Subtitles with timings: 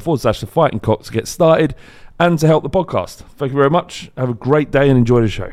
[0.00, 1.74] forward slash the fighting cock to get started
[2.18, 3.16] and to help the podcast.
[3.36, 4.10] Thank you very much.
[4.16, 5.52] Have a great day and enjoy the show.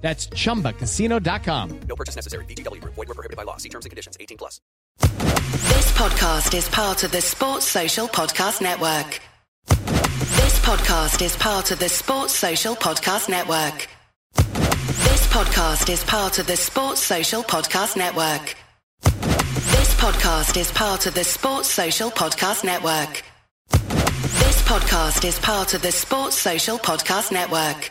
[0.00, 1.80] That's chumbacasino.com.
[1.88, 2.44] No purchase necessary.
[2.46, 2.94] VGW Group.
[2.94, 3.58] Void were prohibited by law.
[3.58, 4.16] See terms and conditions.
[4.18, 4.60] 18 plus.
[5.00, 9.20] This podcast is part of the Sports Social Podcast Network.
[9.66, 13.88] This podcast is part of the Sports Social Podcast Network.
[14.34, 18.54] This podcast is part of the Sports Social Podcast Network.
[19.02, 23.22] This podcast is part of the Sports Social Podcast Network.
[23.70, 27.90] This podcast is part of the Sports Social Podcast Network.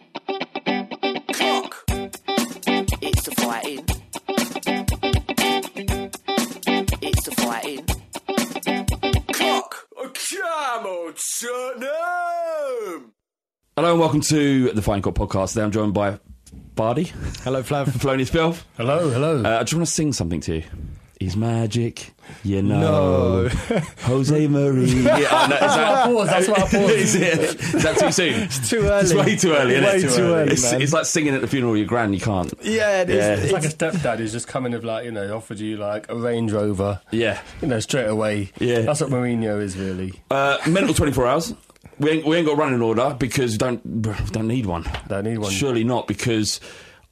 [13.81, 15.53] Hello and welcome to the Fighting Cock podcast.
[15.53, 16.19] Today I'm joined by
[16.75, 17.05] Bardi,
[17.43, 17.85] Hello, Flav.
[17.97, 18.61] Floney Spilf.
[18.77, 19.41] Hello, hello.
[19.43, 20.63] Uh, I just want to sing something to you.
[21.19, 22.13] He's magic,
[22.43, 23.47] you know.
[24.01, 24.85] Jose Marie.
[25.01, 26.75] Yeah, is That's why I paused, that's why I paused.
[26.93, 28.33] is, it, is that too soon?
[28.43, 29.01] It's too early.
[29.01, 29.73] It's way too early.
[29.73, 30.15] isn't Way it?
[30.15, 30.81] too early, It's, man.
[30.83, 32.13] it's like singing at the funeral of your gran.
[32.13, 32.53] You can't.
[32.61, 33.15] yeah, it is.
[33.17, 33.33] Yeah.
[33.45, 36.15] It's like a stepdad who's just coming of like you know offered you like a
[36.15, 37.01] Range Rover.
[37.09, 37.41] Yeah.
[37.63, 38.51] You know, straight away.
[38.59, 38.81] Yeah.
[38.81, 40.21] That's what Mourinho is really.
[40.29, 41.53] Uh, mental 24 hours.
[42.01, 44.01] We ain't, we ain't got running order because we don't
[44.31, 44.85] don't need one.
[45.07, 45.51] Don't need one.
[45.51, 46.59] Surely not because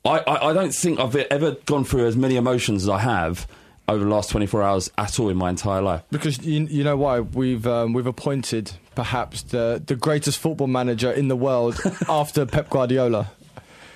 [0.03, 3.47] I, I, I don't think I've ever gone through as many emotions as I have
[3.87, 6.03] over the last 24 hours at all in my entire life.
[6.11, 11.11] Because you, you know why we've um, we've appointed perhaps the the greatest football manager
[11.11, 13.31] in the world after Pep Guardiola.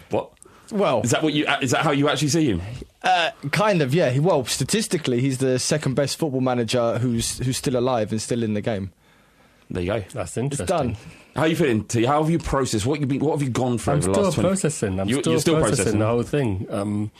[0.10, 0.32] What?
[0.72, 1.48] Well, Is that what you?
[1.62, 2.62] Is that how you actually see him?
[3.04, 4.18] uh, kind of yeah.
[4.20, 8.54] Well, statistically, he's the second best football manager who's who's still alive and still in
[8.54, 8.92] the game.
[9.70, 10.00] There you go.
[10.14, 10.66] That's It's interesting.
[10.68, 10.98] done.
[11.36, 11.84] How are you feeling?
[11.86, 12.04] T?
[12.06, 12.86] How have you processed?
[12.86, 13.20] What you been?
[13.20, 14.48] What have you gone through I'm over the still last 20?
[14.50, 15.00] processing.
[15.00, 16.00] I'm You- still, you're still processing, processing.
[16.00, 16.68] the whole thing.
[16.70, 17.12] Um,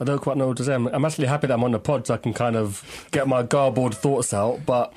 [0.00, 0.74] I don't quite know what to say.
[0.74, 3.26] I'm, I'm actually happy that I'm on the pod so I can kind of get
[3.26, 4.60] my garbled thoughts out.
[4.66, 4.92] But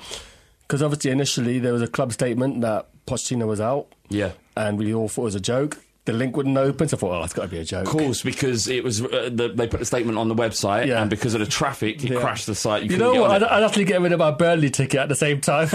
[0.62, 4.32] because obviously initially there was a club statement that Pochettino was out, Yeah.
[4.56, 5.78] and we all thought it was a joke.
[6.10, 7.86] The link wouldn't open, so I thought, oh, it's got to be a joke.
[7.86, 11.00] Of course, because it was uh, the, they put the statement on the website, Yeah.
[11.00, 12.18] and because of the traffic, it Yeah.
[12.20, 12.82] crashed the site.
[12.82, 13.30] You couldn't know what?
[13.30, 13.44] I'd.
[13.44, 15.68] I'd actually get rid of my Burnley ticket at the same time.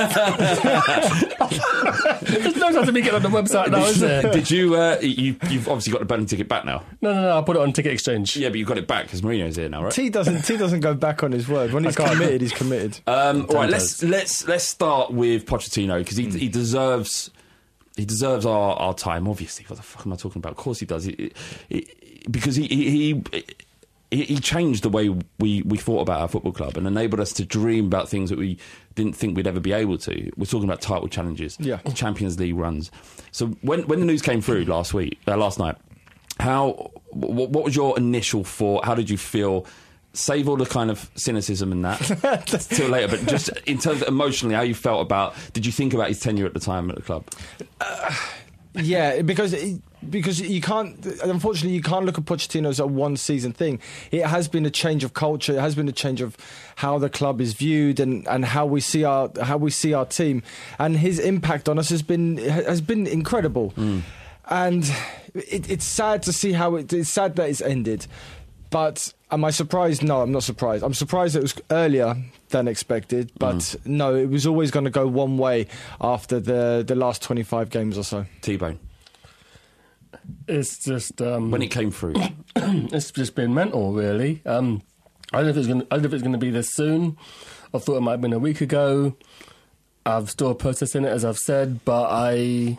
[2.22, 4.24] There's no chance of me getting on the website now, is there?
[4.32, 4.76] Did you?
[4.76, 6.84] Uh, you you've obviously got the Burnley ticket back now.
[7.02, 7.38] No, no, no.
[7.38, 8.36] I put it on Ticket Exchange.
[8.38, 9.92] Yeah, but you got it back because Mourinho's here now, right?
[9.94, 11.72] T doesn't T doesn't go back on his word.
[11.74, 13.00] When he's committed, he's committed.
[13.08, 17.32] Um, all right, let's let's let's start with Pochettino because he, he deserves
[17.96, 19.28] he deserves our, our time.
[19.28, 20.52] Obviously, what the fuck am I talking about?
[20.52, 21.06] Of course he does.
[21.06, 21.32] He,
[21.70, 21.88] he-
[22.30, 23.22] because he he,
[24.12, 25.10] he he changed the way
[25.40, 28.40] we, we thought about our football club and enabled us to dream about things that
[28.40, 28.58] we
[28.96, 30.32] didn't think we'd ever be able to.
[30.38, 31.78] We're talking about title challenges, Yeah.
[31.94, 32.92] Champions League runs.
[33.32, 35.76] So when when the news came through last week, uh, last night,
[36.40, 38.86] how what, what was your initial thought?
[38.86, 39.66] How did you feel?
[40.16, 44.08] Save all the kind of cynicism and that till later, but just in terms of
[44.08, 45.36] emotionally, how you felt about?
[45.54, 47.26] Did you think about his tenure at the time at the club?
[47.82, 48.16] Uh,
[48.74, 49.56] yeah, because
[50.10, 51.06] because you can't.
[51.24, 53.80] Unfortunately, you can't look at Pochettino as a one season thing.
[54.12, 55.54] It has been a change of culture.
[55.54, 56.38] It has been a change of
[56.76, 60.06] how the club is viewed and, and how we see our how we see our
[60.06, 60.44] team.
[60.80, 63.72] And his impact on us has been has been incredible.
[63.78, 64.02] Mm.
[64.48, 64.84] And
[65.34, 68.08] it, it's sad to see how it, it's sad that it's ended.
[68.76, 70.04] But am I surprised?
[70.04, 70.84] No, I'm not surprised.
[70.84, 72.14] I'm surprised it was earlier
[72.50, 73.32] than expected.
[73.40, 75.68] But no, it was always going to go one way
[76.02, 78.26] after the the last 25 games or so.
[78.42, 78.78] T Bone
[80.50, 82.16] It's just um, when it came through.
[82.58, 84.42] it's just been mental, really.
[84.46, 84.82] Um,
[85.32, 85.82] I don't know if it's going.
[85.84, 87.16] I don't know if it's going to be this soon.
[87.74, 89.16] I thought it might have been a week ago.
[90.06, 92.78] I've still processing it, as I've said, but I,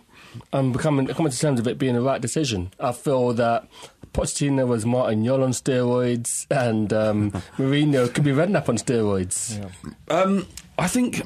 [0.52, 2.70] I'm becoming coming to terms with it being the right decision.
[2.78, 3.66] I feel that
[4.12, 9.70] Pochettino was Martin Jol on steroids, and um, Mourinho could be Redknapp on steroids.
[10.08, 10.46] Um,
[10.78, 11.22] I think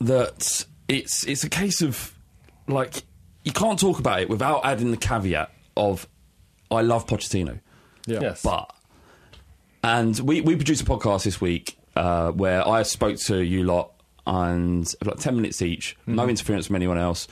[0.00, 2.14] that it's it's a case of
[2.68, 3.02] like
[3.44, 6.06] you can't talk about it without adding the caveat of
[6.70, 7.60] I love Pochettino,
[8.06, 8.20] Yeah.
[8.20, 8.74] Yes, but
[9.82, 13.92] and we we produced a podcast this week uh, where I spoke to you lot
[14.26, 17.26] and like ten minutes each, no interference from anyone else.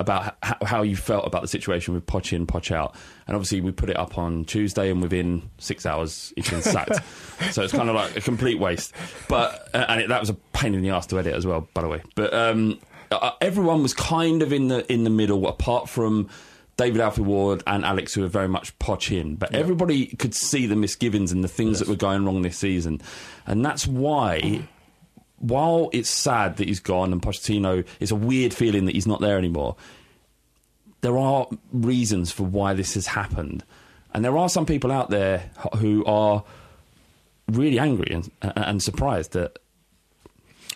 [0.00, 3.60] About h- how you felt about the situation with Poch in, Poch out, and obviously
[3.60, 6.98] we put it up on Tuesday, and within six hours he's been sacked.
[7.52, 8.94] so it's kind of like a complete waste.
[9.28, 11.68] But uh, and it, that was a pain in the ass to edit as well,
[11.74, 12.02] by the way.
[12.14, 12.80] But um,
[13.10, 16.30] uh, everyone was kind of in the in the middle, apart from
[16.78, 19.36] David Alfie Ward and Alex, who are very much Poch in.
[19.36, 23.02] But everybody could see the misgivings and the things that were going wrong this season,
[23.46, 24.66] and that's why
[25.40, 29.20] while it's sad that he's gone and Pochettino, it's a weird feeling that he's not
[29.20, 29.74] there anymore.
[31.00, 33.64] There are reasons for why this has happened,
[34.12, 36.44] and there are some people out there who are
[37.48, 39.58] really angry and, and surprised that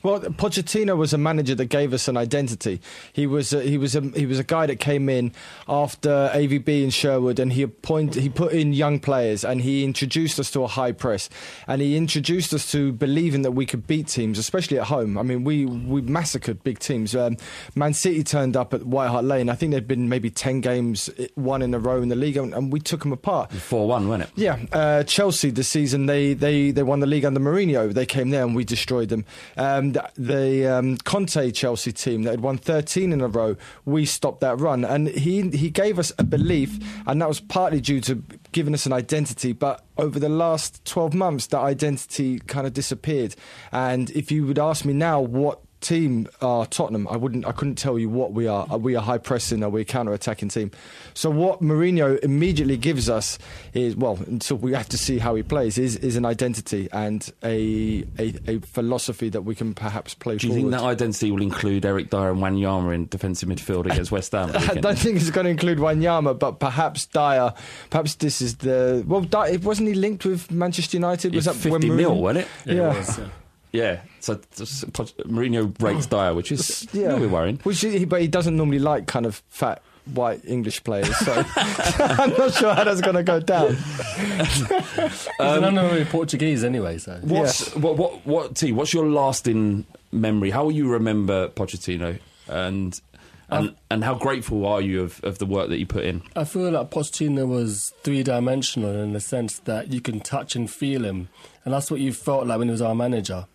[0.04, 2.78] Well, Pochettino was a manager that gave us an identity.
[3.14, 5.32] He was a, he was a, he was a guy that came in
[5.66, 10.38] after AVB in Sherwood, and he appointed he put in young players, and he introduced
[10.38, 11.30] us to a high press,
[11.66, 15.16] and he introduced us to believing that we could beat teams, especially at home.
[15.16, 17.16] I mean, we we massacred big teams.
[17.16, 17.38] Um,
[17.74, 19.48] Man City turned up at White Hart Lane.
[19.48, 22.52] I think there'd been maybe ten games, one in a row in the league, and,
[22.52, 23.50] and we took them apart.
[23.52, 24.34] four one, wasn't it?
[24.36, 27.94] Yeah, uh, Chelsea this season they, they, they won the league under Mourinho.
[27.94, 29.24] They came there and we destroyed them.
[29.56, 34.40] Um, the um, Conte Chelsea team that had won 13 in a row, we stopped
[34.40, 38.22] that run, and he he gave us a belief, and that was partly due to
[38.52, 39.52] giving us an identity.
[39.52, 43.34] But over the last 12 months, that identity kind of disappeared.
[43.72, 47.06] And if you would ask me now, what team are Tottenham.
[47.08, 47.46] I wouldn't.
[47.46, 48.66] I couldn't tell you what we are.
[48.70, 49.62] Are we a high pressing?
[49.62, 50.70] Are we a counter attacking team?
[51.14, 53.38] So what Mourinho immediately gives us
[53.72, 54.18] is well.
[54.26, 55.78] Until we have to see how he plays.
[55.78, 60.46] Is is an identity and a a, a philosophy that we can perhaps play Do
[60.48, 60.70] you forward.
[60.70, 64.50] think that identity will include Eric Dier and Wanyama in defensive midfield against West Ham?
[64.54, 67.52] I don't think it's going to include Wanyama, but perhaps Dier.
[67.90, 69.20] Perhaps this is the well.
[69.20, 71.34] Dier, wasn't he linked with Manchester United?
[71.34, 72.48] Was It's that when 50 mil, wasn't it?
[72.74, 73.28] Yeah, it was, yeah.
[73.74, 74.86] Yeah, so, so
[75.26, 76.16] Mourinho rates oh.
[76.16, 77.58] Dier, which is a little bit worrying.
[77.64, 82.30] Which he, but he doesn't normally like kind of fat white English players, so I'm
[82.34, 83.74] not sure how that's going to go down.
[84.16, 87.18] He's an um, honorary Portuguese anyway, so.
[87.22, 88.70] What's what what what T?
[88.70, 90.50] What's your lasting memory?
[90.50, 93.00] How will you remember Pochettino, and
[93.48, 96.22] and and how grateful are you of, of the work that you put in?
[96.36, 100.70] I feel like Pochettino was three dimensional in the sense that you can touch and
[100.70, 101.28] feel him,
[101.64, 103.46] and that's what you felt like when he was our manager.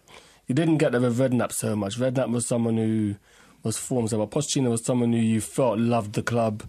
[0.50, 2.00] You didn't get that with Redknapp so much.
[2.00, 3.16] Redknapp was someone who
[3.62, 6.64] was formed, so but Pochettino was someone who you felt loved the club,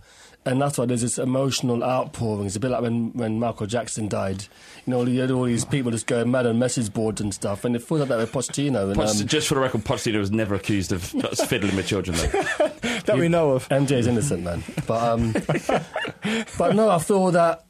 [0.44, 2.44] and that's why there's this emotional outpouring.
[2.44, 4.44] It's a bit like when, when Michael Jackson died.
[4.84, 7.64] You know, you had all these people just going mad on message boards and stuff,
[7.64, 8.90] and it feels like that with Pochettino.
[8.90, 11.02] And, um, just for the record, Pochettino was never accused of
[11.49, 12.18] fiddling with children.
[12.18, 12.68] Though.
[13.06, 13.66] that we know of.
[13.70, 14.62] MJ's innocent, man.
[14.87, 15.32] But um,
[16.58, 17.64] but no, I feel that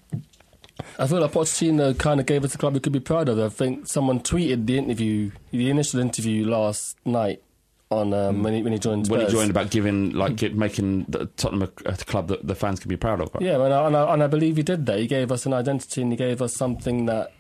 [1.00, 3.38] I feel like Pochettino kind of gave us a club we could be proud of.
[3.38, 7.42] I think someone tweeted the interview, the initial interview last night
[7.90, 9.08] on um, when he when he joined.
[9.08, 12.54] when he joined about giving like gi- making the Tottenham a, a club that the
[12.54, 13.34] fans can be proud of.
[13.34, 13.42] Right?
[13.42, 14.98] Yeah, and I, and, I, and I believe he did that.
[14.98, 17.32] He gave us an identity and he gave us something that,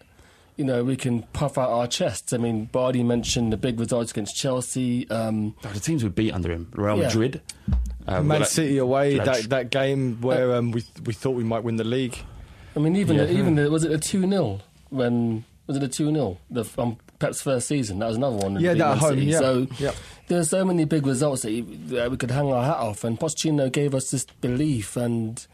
[0.56, 2.32] you know, we can puff out our chests.
[2.32, 5.08] I mean, Bardi mentioned the big results against Chelsea.
[5.10, 7.04] Um, Oh, the teams we beat under him, Real Yeah.
[7.08, 7.42] Madrid,
[8.08, 11.76] uh, Man City away, that, that game where um, we we thought we might win
[11.76, 12.18] the league.
[12.76, 13.26] I mean, even Yeah.
[13.26, 14.60] even the, was it a two 0
[14.90, 17.98] when was it a two 0 the um, Pep's first season?
[18.00, 18.60] That was another one.
[18.60, 19.38] Yeah, that home, yeah.
[19.38, 19.94] So Yep.
[20.28, 23.18] there's so many big results that, he, that we could hang our hat off, and
[23.18, 25.44] Pochettino gave us this belief, and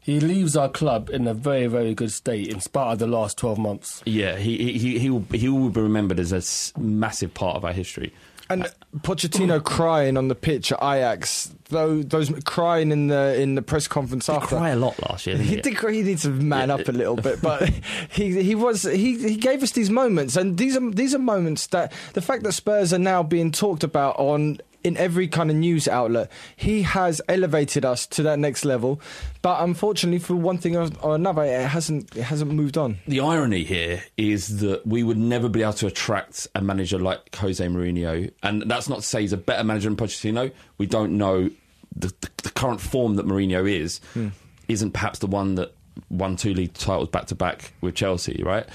[0.00, 3.38] he leaves our club in a very very good state in spite of the last
[3.38, 4.02] twelve months.
[4.06, 7.64] Yeah, he he he he will, he will be remembered as a massive part of
[7.64, 8.12] our history.
[8.50, 13.62] And Pochettino crying on the pitch at Ajax, though those crying in the in the
[13.62, 14.48] press conference He after.
[14.56, 15.36] cry a lot last year.
[15.36, 15.60] Didn't He he?
[15.62, 15.78] did.
[15.78, 17.68] He needs to man up a little bit, but
[18.10, 21.68] he he was he he gave us these moments, and these are these are moments
[21.68, 25.56] that the fact that Spurs are now being talked about on in every kind of
[25.56, 29.00] news outlet, he has elevated us to that next level.
[29.40, 32.98] But unfortunately, for one thing or, another, it hasn't it hasn't moved on.
[33.08, 37.34] The irony here is that we would never be able to attract a manager like
[37.34, 40.52] Jose Mourinho, and that's not to say he's a better manager than Pochettino.
[40.76, 41.50] We don't know
[41.96, 44.28] the, the, the current form that Mourinho is hmm.
[44.68, 45.74] isn't perhaps the one that
[46.10, 48.66] won two league titles back to back with Chelsea, right?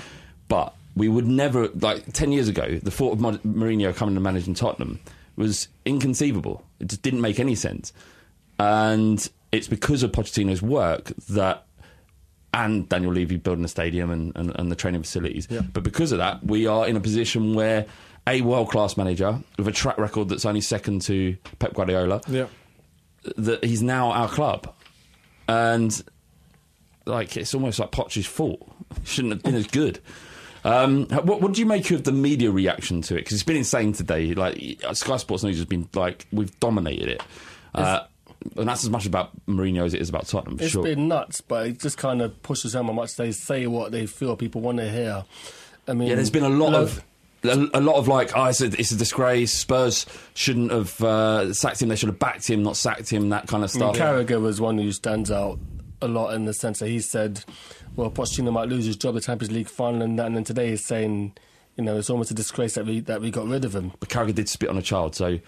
[0.48, 2.80] But we would never like ten years ago.
[2.82, 5.00] The thought of Mo- Mourinho coming to managing Tottenham
[5.40, 6.64] was inconceivable.
[6.80, 7.92] It just didn't make any sense,
[8.60, 11.66] and it's because of Pochettino's work that
[12.54, 15.46] and Daniel Levy building the stadium and, and, and the training facilities.
[15.48, 17.86] But because of that, we are in a position where
[18.28, 22.48] a world class manager with a track record that's only second to Pep Guardiola, Yeah.
[23.38, 24.74] that he's now our club.
[25.48, 26.04] And
[27.06, 28.68] like it's almost like Poch's fault.
[29.04, 30.00] Shouldn't have been as good.
[30.64, 33.20] Um, what, what do you make of the media reaction to it?
[33.20, 34.34] Because it's been insane today.
[34.34, 37.24] Like Sky Sports News has been like we've dominated it,
[37.74, 38.02] uh,
[38.58, 40.58] and that's as much about Mourinho as it is about Tottenham.
[40.58, 40.84] For It's sure.
[40.84, 44.06] been nuts, but it just kind of pushes home how much they say what they
[44.06, 45.24] feel people want to hear.
[45.88, 47.04] I mean, Yeah, there's been a lot lo- of
[47.44, 49.54] a, lot of like, oh, it's a, it's a disgrace.
[49.54, 51.88] Spurs shouldn't have uh, sacked him.
[51.88, 53.30] They should have backed him, not sacked him.
[53.30, 53.98] That kind of I mean, stuff.
[54.08, 55.58] Carragher was one who stands out
[56.02, 57.44] a lot in the sense that he said,
[57.96, 60.44] well, Pochettino might lose his job at the Champions League final and that, and then
[60.44, 61.34] today he's saying,
[61.76, 63.94] you know, it's almost a disgrace that we that we got rid of him.
[64.00, 65.40] But Carragher did spit on a child, so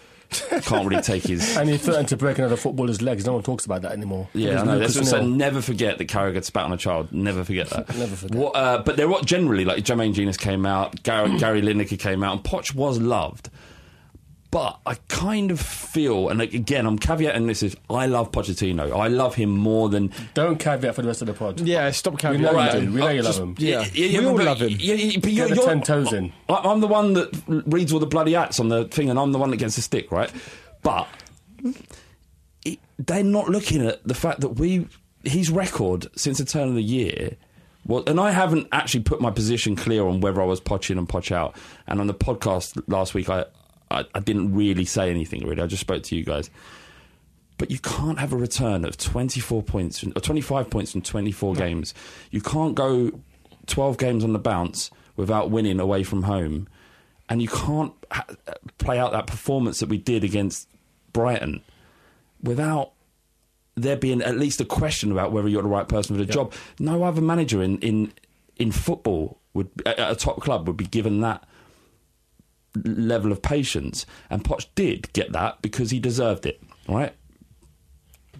[0.62, 1.57] can't really take his.
[1.62, 3.25] And he threatened to break another footballer's legs.
[3.25, 4.29] No one talks about that anymore.
[4.33, 4.79] Yeah, I know.
[4.79, 5.38] That's what saying.
[5.38, 7.12] Never forget that Carragher spat on a child.
[7.12, 7.89] Never forget that.
[7.98, 8.38] Never forget.
[8.38, 12.24] What, uh, but there were generally like Jermaine Jenas came out, Gary, Gary Lineker came
[12.24, 13.50] out, and Poch was loved.
[14.51, 18.91] But I kind of feel, and again, I'm caveating this is I love Pochettino.
[18.93, 21.62] I love him more than Don't caveat for the rest of the pod.
[21.62, 22.74] Yeah, stop We know Right.
[22.75, 22.91] you do.
[22.91, 23.55] We know Uh, you just- love him.
[23.60, 23.86] Yeah.
[23.96, 24.75] We all love him.
[24.77, 26.34] Yeah, yeah, but you're, the you're- 10 toes in.
[26.50, 29.31] I- I'm the one that reads all the bloody acts on the thing, and I'm
[29.31, 30.29] the one that gets the stick, right?
[30.84, 31.08] But
[32.65, 34.88] it, they're not looking at the fact that we
[35.24, 37.38] his record since the turn of the year.
[37.86, 40.98] Well, and I haven't actually put my position clear on whether I was Poch in
[40.98, 41.55] and Poch out.
[41.88, 43.46] And on the podcast last week, I,
[43.91, 45.45] I, I didn't really say anything.
[45.45, 46.50] Really, I just spoke to you guys.
[47.57, 51.53] But you can't have a return of 24 points from- or 25 points from 24
[51.55, 51.93] games.
[52.31, 53.12] You can't go
[53.67, 56.67] 12 games on the bounce without winning away from home.
[57.29, 58.25] And you can't ha-
[58.79, 60.67] play out that performance that we did against
[61.13, 61.62] Brighton
[62.41, 62.93] without
[63.75, 66.53] there being at least a question about whether you're the right person for the job.
[66.79, 68.12] No other manager in, in,
[68.57, 71.43] in football would at a top club would be given that
[72.75, 74.06] level of patience.
[74.30, 77.13] And Poch did get that because he deserved it, all right?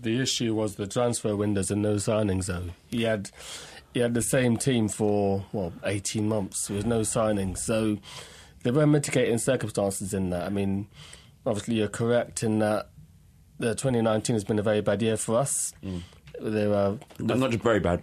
[0.02, 2.70] The issue was the transfer windows and no signings, though.
[2.90, 3.30] He had
[3.94, 7.60] he had the same team for well eighteen months with no signings.
[7.60, 7.98] So
[8.64, 10.44] there were mitigating circumstances in that.
[10.44, 10.88] I mean,
[11.46, 12.90] obviously you're correct in that
[13.60, 15.74] the 2019 has been a very bad year for us.
[15.84, 16.02] Mm.
[16.40, 18.02] There are No, not just very bad.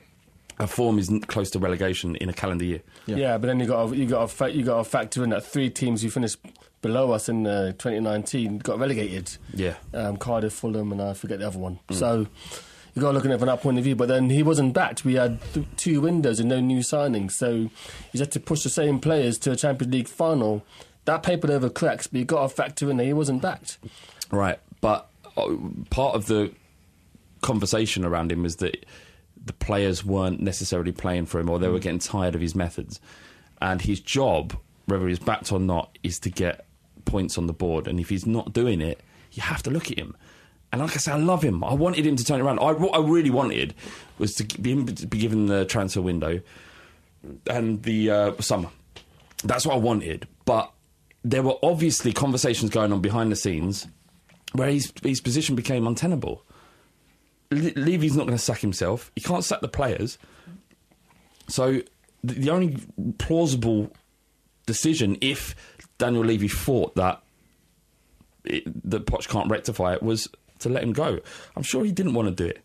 [0.61, 2.81] Our form is close to relegation in a calendar year.
[3.07, 3.39] Yeah.
[3.39, 6.03] but then you got you got fa- you got to factor in that three teams
[6.03, 6.39] who finished
[6.83, 9.37] below us in uh, 2019 got relegated.
[9.55, 9.75] Yeah.
[9.95, 11.79] um, Cardiff, Fulham, and I forget the other one.
[11.91, 12.27] So
[12.95, 13.95] you got to look at it from that point of view.
[13.95, 15.05] But then he wasn't backed.
[15.05, 17.71] We had th- two windows and no new signings, so you
[18.19, 20.65] had to push the same players to a Champions League final.
[21.05, 23.79] That papered over cracks, but you got to factor in that he wasn't backed.
[24.31, 25.55] Right, but uh,
[25.91, 26.53] part of the
[27.43, 28.85] conversation around him was that
[29.45, 33.01] the players weren't necessarily playing for him, or they were getting tired of his methods.
[33.61, 36.67] And his job, whether he's backed or not, is to get
[37.05, 37.89] points on the board.
[37.89, 39.01] And if he's not doing it,
[39.33, 40.17] you have to look at him.
[40.71, 41.65] And like I said, I love him.
[41.65, 42.59] I wanted him to turn it around.
[42.59, 43.75] I, what I really wanted
[44.19, 46.41] was to be, be given the transfer window
[47.49, 48.69] and the uh, summer.
[49.45, 50.29] That's what I wanted.
[50.45, 50.71] But
[51.25, 53.87] there were obviously conversations going on behind the scenes
[54.53, 56.45] where his, his position became untenable.
[57.51, 59.11] Le- Levy's not going to sack himself.
[59.15, 60.19] He can't sack the players.
[61.49, 61.81] So
[62.23, 62.79] the, the only
[63.19, 63.91] plausible
[64.67, 65.55] decision, if
[65.99, 67.23] Daniel Levy thought that
[68.45, 70.29] it, that Poch can't rectify it, was
[70.61, 71.21] to let him go.
[71.57, 72.63] I'm sure he didn't want to do it.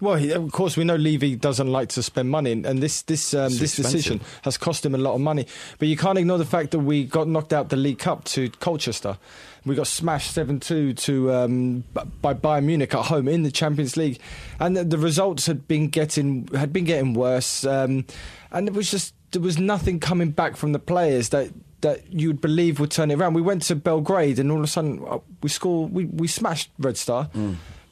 [0.00, 3.34] Well, he, of course, we know Levy doesn't like to spend money, and- this this
[3.34, 3.92] um, this expensive.
[3.92, 5.46] decision has cost him a lot of money.
[5.78, 8.48] But you can't ignore the fact that we got knocked out the League Cup to
[8.60, 9.18] Colchester.
[9.66, 11.84] We got smashed seven two to um,
[12.22, 14.20] by Bayern Munich at home in the Champions League,
[14.60, 18.04] and the, the results had been getting had been getting worse, um,
[18.52, 21.50] and it was just there was nothing coming back from the players that.
[21.82, 23.34] That you would believe would turn it around.
[23.34, 25.92] We went to Belgrade, and all of a sudden uh, we scored.
[25.92, 27.30] We, we smashed Red Star,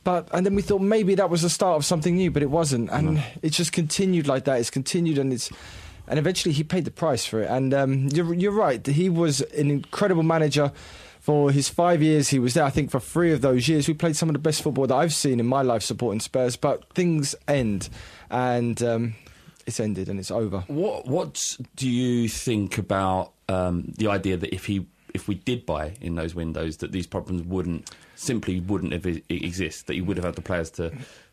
[0.07, 2.49] but and then we thought maybe that was the start of something new, but it
[2.49, 4.61] wasn't, and it just continued like that.
[4.61, 5.51] It's continued, and it's
[6.07, 7.51] and eventually he paid the price for it.
[7.51, 8.87] And um, you're you're right.
[8.87, 10.71] He was an incredible manager.
[11.19, 12.63] For his five years, he was there.
[12.63, 14.95] I think for three of those years, we played some of the best football that
[14.95, 16.55] I've seen in my life supporting Spurs.
[16.55, 17.89] But things end,
[18.31, 19.17] and um,
[19.67, 20.61] it's ended, and it's over.
[20.69, 25.67] What What do you think about um, the idea that if he if we did
[25.67, 29.87] buy in those windows, that these problems wouldn't simply wouldn't have exist?
[29.87, 30.91] That he would have had the players to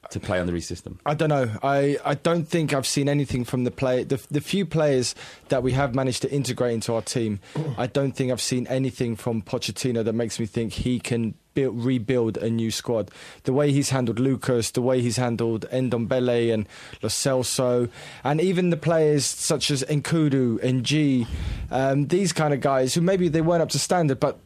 [0.09, 0.99] to play under his system.
[1.05, 1.49] I don't know.
[1.63, 4.03] I, I don't think I've seen anything from the play.
[4.03, 5.15] The, the few players
[5.49, 7.39] that we have managed to integrate into our team,
[7.77, 11.83] I don't think I've seen anything from Pochettino that makes me think he can build,
[11.83, 13.11] rebuild a new squad.
[13.43, 16.67] The way he's handled Lucas, the way he's handled Ndombele and
[17.01, 17.89] Lo Celso,
[18.23, 21.27] and even the players such as Nkoudou, N'Jie,
[21.71, 24.37] um, these kind of guys who maybe they weren't up to standard, but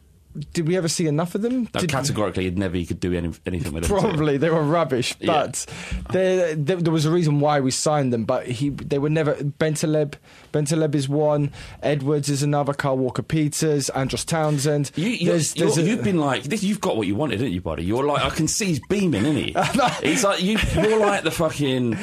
[0.52, 1.68] did we ever see enough of them?
[1.74, 3.98] No, Did- categorically, he'd never he could do any, anything with them.
[3.98, 5.26] Probably they were rubbish, Yeah.
[5.46, 5.66] but
[6.10, 8.24] there, there, there was a reason why we signed them.
[8.24, 9.34] But he, they were never.
[9.34, 10.14] Bentaleb,
[10.52, 11.50] Bentaleb is one.
[11.82, 12.72] Edwards is another.
[12.74, 14.90] Kyle Walker Peters, Andros Townsend.
[14.96, 16.62] You, you, There's- there's you're, a- you've been like this.
[16.62, 17.84] You've got what you wanted, didn't you, buddy?
[17.84, 19.54] You're like I can see he's beaming, isn't he?
[20.08, 20.58] he's like you.
[20.74, 21.98] You're like the fucking.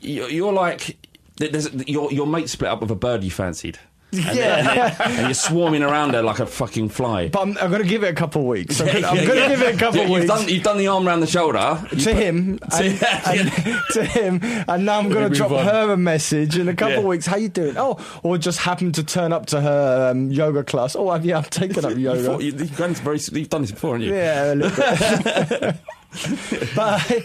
[0.00, 0.96] You're, you're like
[1.36, 3.78] there's your your mate split up with a bird you fancied.
[4.10, 4.96] And, Yeah.
[5.04, 7.28] and, and you're swarming around there like a fucking fly.
[7.28, 8.80] But I'm, I'm going to give it a couple of weeks.
[8.80, 10.26] I'm going to give it a couple Yeah, of you've weeks.
[10.32, 11.58] Done, you've done the arm around the shoulder
[11.90, 15.64] to put- him, To- and, and- to him, and now I'm going to drop on.
[15.64, 16.98] her a message in a couple Yeah.
[17.00, 17.26] of weeks.
[17.26, 17.76] How you doing?
[17.76, 20.96] Oh, or just happen to turn up to her um, yoga class.
[20.96, 22.42] Oh, yeah, I'm taking up yoga.
[22.42, 24.14] you, you've, done this very, you've done this before, haven't you?
[24.14, 25.72] Yeah,
[26.12, 26.74] a little bit.
[26.74, 27.24] but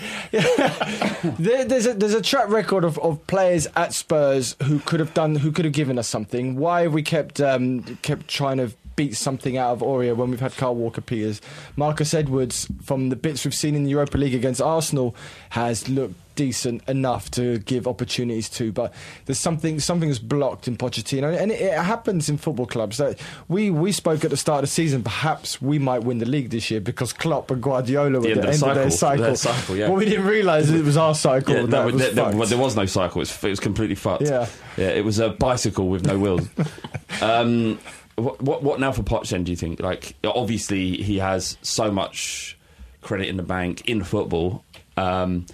[1.39, 5.13] there, there's a there's a track record of, of players at Spurs who could have
[5.13, 6.55] done who could have given us something.
[6.55, 10.39] Why have we kept um, kept trying to beat something out of Aurier when we've
[10.39, 11.41] had Kyle Walker Peters?
[11.75, 15.15] Marcus Edwards, from the bits we've seen in the Europa League against Arsenal,
[15.49, 18.91] has looked decent enough to give opportunities to, but
[19.25, 22.97] there's something something's blocked in Pochettino, and it, it happens in football clubs.
[22.97, 26.25] That we we spoke at the start of the season, perhaps we might win the
[26.25, 28.75] league this year because Klopp and Guardiola were The at the end end of of
[28.75, 28.97] the their cycle.
[28.97, 29.23] cycle.
[29.25, 29.87] Their cycle, yeah.
[29.89, 31.53] Well, we didn't realise it was our cycle.
[31.53, 33.19] Yeah, that no, was there, there- there was no cycle.
[33.21, 34.23] It was, it was completely fucked.
[34.23, 34.47] Yeah.
[34.75, 34.89] yeah.
[34.89, 36.47] It was a bicycle with no wheels.
[37.21, 37.77] um,
[38.15, 39.43] what, what what now for Poch then?
[39.43, 39.79] Do you think?
[39.79, 42.57] Like, obviously he has so much
[43.01, 44.63] credit in the bank in football.
[44.97, 45.45] Um,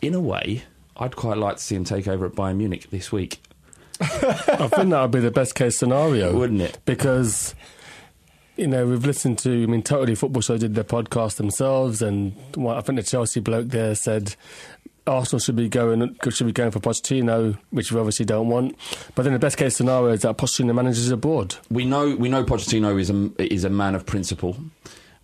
[0.00, 0.62] in a way,
[0.96, 3.40] I'd quite like to see him take over at Bayern Munich this week.
[4.00, 6.78] I think that would be the best case scenario, Wouldn't it?
[6.84, 7.54] Because
[8.56, 9.62] you know we've listened to.
[9.62, 13.68] I mean, Totally Football Show did their podcast themselves, and I think the Chelsea bloke
[13.68, 14.36] there said
[15.08, 18.76] Arsenal should be going should be going for Pochettino, which we obviously don't want.
[19.14, 21.56] But then the best case scenario is that Pochettino manages abroad.
[21.70, 24.56] We know we know Pochettino is a is a man of principle,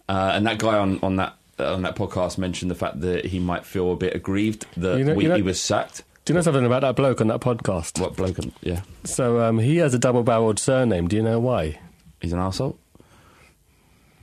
[0.08, 3.38] uh, and that guy on on that on that podcast mentioned the fact that he
[3.38, 6.02] might feel a bit aggrieved that You know- we, you know- he was sacked.
[6.24, 8.00] Do you know something about that bloke on that podcast?
[8.00, 8.38] What bloke?
[8.62, 8.80] Yeah.
[9.04, 11.06] So um, he has a double-barreled surname.
[11.06, 11.78] Do you know why?
[12.20, 12.76] He's an arsehole?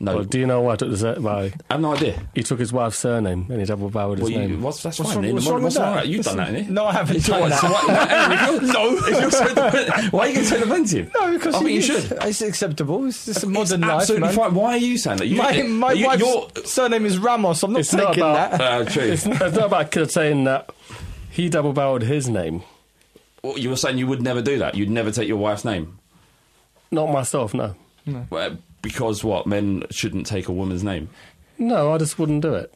[0.04, 0.16] No.
[0.16, 1.54] Well, do you know why I took the why?
[1.70, 2.20] I have no idea.
[2.34, 4.62] He took his wife's surname and he double barreled his Well, you, name.
[4.64, 5.24] what's, that's What's fine.
[5.26, 6.08] wrong- what's wrong with that?
[6.08, 6.70] You've done that, innit?
[6.70, 8.60] No, I haven't So done that.
[8.64, 8.98] no.
[8.98, 11.12] If you're so defensive, why are you going to take the offensive?
[11.14, 12.18] No, because I think you it should.
[12.24, 13.06] It's acceptable.
[13.06, 14.36] It's just a It's modern life, absolutely man.
[14.36, 14.54] fine.
[14.56, 15.28] Why are you saying that?
[15.28, 17.62] You, My, my you, wife's you're- surname is Ramos.
[17.62, 18.62] I'm not It's not taking about- that.
[18.62, 19.04] Uh, true.
[19.04, 20.72] It's, it's not about kid saying that
[21.30, 22.64] he double barreled his name.
[23.44, 24.74] Well, you were saying you would never do that.
[24.74, 26.00] You'd never take your wife's name.
[26.90, 27.76] Not myself, no.
[28.32, 29.46] Well, because what?
[29.48, 31.10] Men shouldn't take a woman's name.
[31.58, 32.74] No, I just wouldn't do it.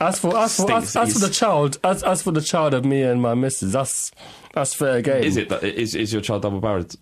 [0.00, 2.84] As for as for, as, as for the child, as, as for the child of
[2.84, 4.12] me and my missus, that's
[4.54, 5.24] that's fair game.
[5.24, 5.48] Is it?
[5.48, 6.94] That, is, is your child double barreled?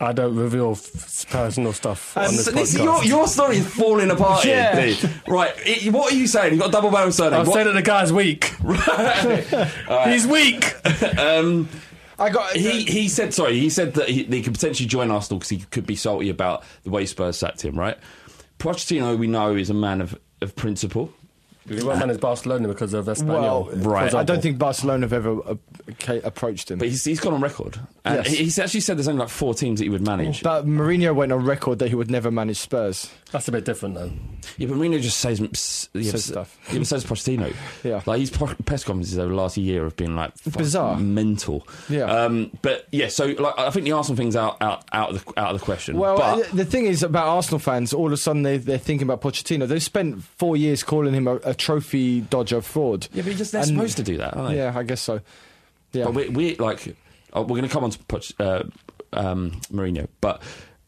[0.00, 0.76] I don't reveal
[1.30, 2.84] personal stuff on this So this- podcast.
[2.84, 4.78] your, your story is falling apart Yeah.
[4.80, 5.10] here.
[5.28, 5.54] Right.
[5.64, 6.52] it- what are you saying?
[6.52, 7.40] You've got a double barrel surname.
[7.40, 8.44] I've What- said that the guy's weak.
[10.08, 10.74] He's weak.
[11.18, 11.68] um,
[12.18, 13.58] I got he he said sorry.
[13.58, 16.62] He said that he, they could potentially join Arsenal because he could be salty about
[16.84, 17.78] the way Spurs sacked him.
[17.78, 17.98] Right.
[18.58, 21.12] Pochettino, we know, is a man of, of principle.
[21.68, 23.26] He won't manage Barcelona because of Espanyol.
[23.26, 24.14] Well, right.
[24.14, 25.54] I don't think Barcelona have ever uh,
[26.22, 26.78] approached him.
[26.78, 27.80] But he's, he's gone on record.
[28.04, 28.34] And Yes.
[28.34, 30.42] he's actually said there's only like four teams that he would manage.
[30.42, 33.10] But Mourinho went on record that he would never manage Spurs.
[33.34, 34.10] That's a bit different though.
[34.56, 36.58] Yeah, but Mourinho just says s- yeah, Says s- stuff.
[36.72, 37.52] Yeah, but says Pochettino.
[37.84, 38.00] Yeah.
[38.06, 40.96] like his po- press conferences over the last year have been like Bizarre.
[40.96, 41.66] mental.
[41.88, 42.04] Yeah.
[42.04, 45.38] Um, but yeah, so like I think the Arsenal thing's out out out of the
[45.40, 45.98] out of the question.
[45.98, 48.78] Well, but, uh, the thing is about Arsenal fans, all of a sudden they, they're
[48.78, 49.66] thinking about Pochettino.
[49.68, 53.08] They've spent four years calling him a, a trophy dodger fraud.
[53.12, 54.56] yeah, but just they're And- supposed to do that, aren't they?
[54.58, 55.20] Yeah, I guess so.
[55.92, 56.04] Yeah.
[56.04, 56.94] But we, we like
[57.32, 58.62] oh, we're going to come on to Poch, uh,
[59.12, 60.40] um, Mourinho, but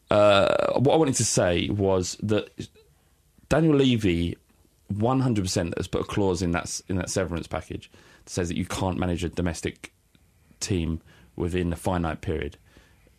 [0.09, 2.49] uh, what I wanted to say was that
[3.49, 4.37] Daniel Levy,
[4.87, 7.91] one hundred percent, has put a clause in that in that severance package
[8.23, 9.93] that says that you can't manage a domestic
[10.59, 11.01] team
[11.35, 12.57] within a finite period.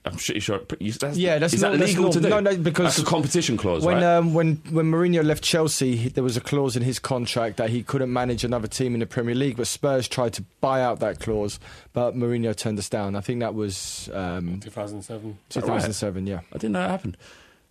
[0.04, 0.60] I'm pretty sure.
[0.78, 2.28] you- That's, Yeah, that's is not- that that's legal not- to do?
[2.30, 4.04] no, no, because that's a competition clause, when right?
[4.16, 7.68] um, when when Mourinho left Chelsea, he, there was a clause in his contract that
[7.70, 9.56] he couldn't manage another team in the Premier League.
[9.58, 11.58] But Spurs tried to buy out that clause,
[11.92, 13.16] but Mourinho turned us down.
[13.16, 15.36] I think that was um, 2007.
[15.50, 16.26] 2007.
[16.26, 16.40] Yeah.
[16.52, 17.16] I didn't know it happened.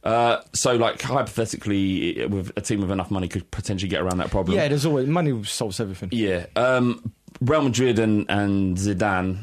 [0.04, 4.30] Uh, so, like hypothetically, with a team with enough money, could potentially get around that
[4.30, 4.56] problem.
[4.58, 6.10] Yeah, there's always money solves everything.
[6.12, 7.12] Yeah, um,
[7.42, 9.40] Real Madrid and, and Zidane.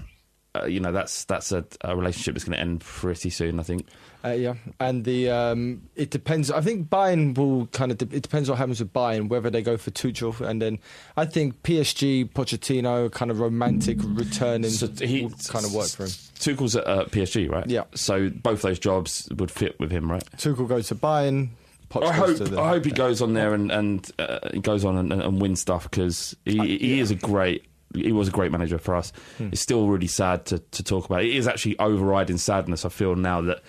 [0.55, 3.59] Uh, you know that's that's a, a relationship that's going to end pretty soon.
[3.59, 3.87] I think.
[4.25, 6.51] Uh, yeah, and the um, it depends.
[6.51, 7.99] I think Bayern will kind of.
[7.99, 10.79] De- it depends what happens with Bayern, whether they go for Tuchel, and then
[11.17, 16.11] I think PSG, Pochettino, kind of romantic returning, So he kind of work for him.
[16.38, 17.67] Tuchel's at uh, PSG, right?
[17.67, 17.85] Yeah.
[17.95, 20.25] So both those jobs would fit with him, right?
[20.37, 21.51] Tuchel goes to Bayern.
[21.90, 24.38] Poch I goes hope to the, I hope he goes on there and and uh,
[24.53, 27.67] he goes on and, and wins stuff because he, he is a great.
[27.95, 29.13] He was a great manager for us.
[29.39, 29.49] Hmm.
[29.53, 31.23] It's still really sad to, to talk about.
[31.25, 32.85] It is actually overriding sadness.
[32.85, 33.63] I feel now that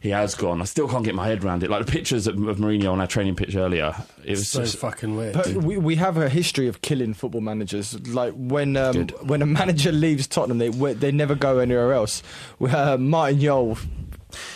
[0.00, 0.60] he has gone.
[0.60, 1.70] I still can't get my head around it.
[1.70, 3.94] Like the pictures of, of Mourinho on our training pitch earlier.
[4.24, 5.34] It was So just fucking weird.
[5.34, 7.98] But we, we have a history of killing football managers.
[8.08, 12.22] Like when um, when a manager leaves Tottenham, they they never go anywhere else.
[12.60, 13.78] Uh, Martin Jol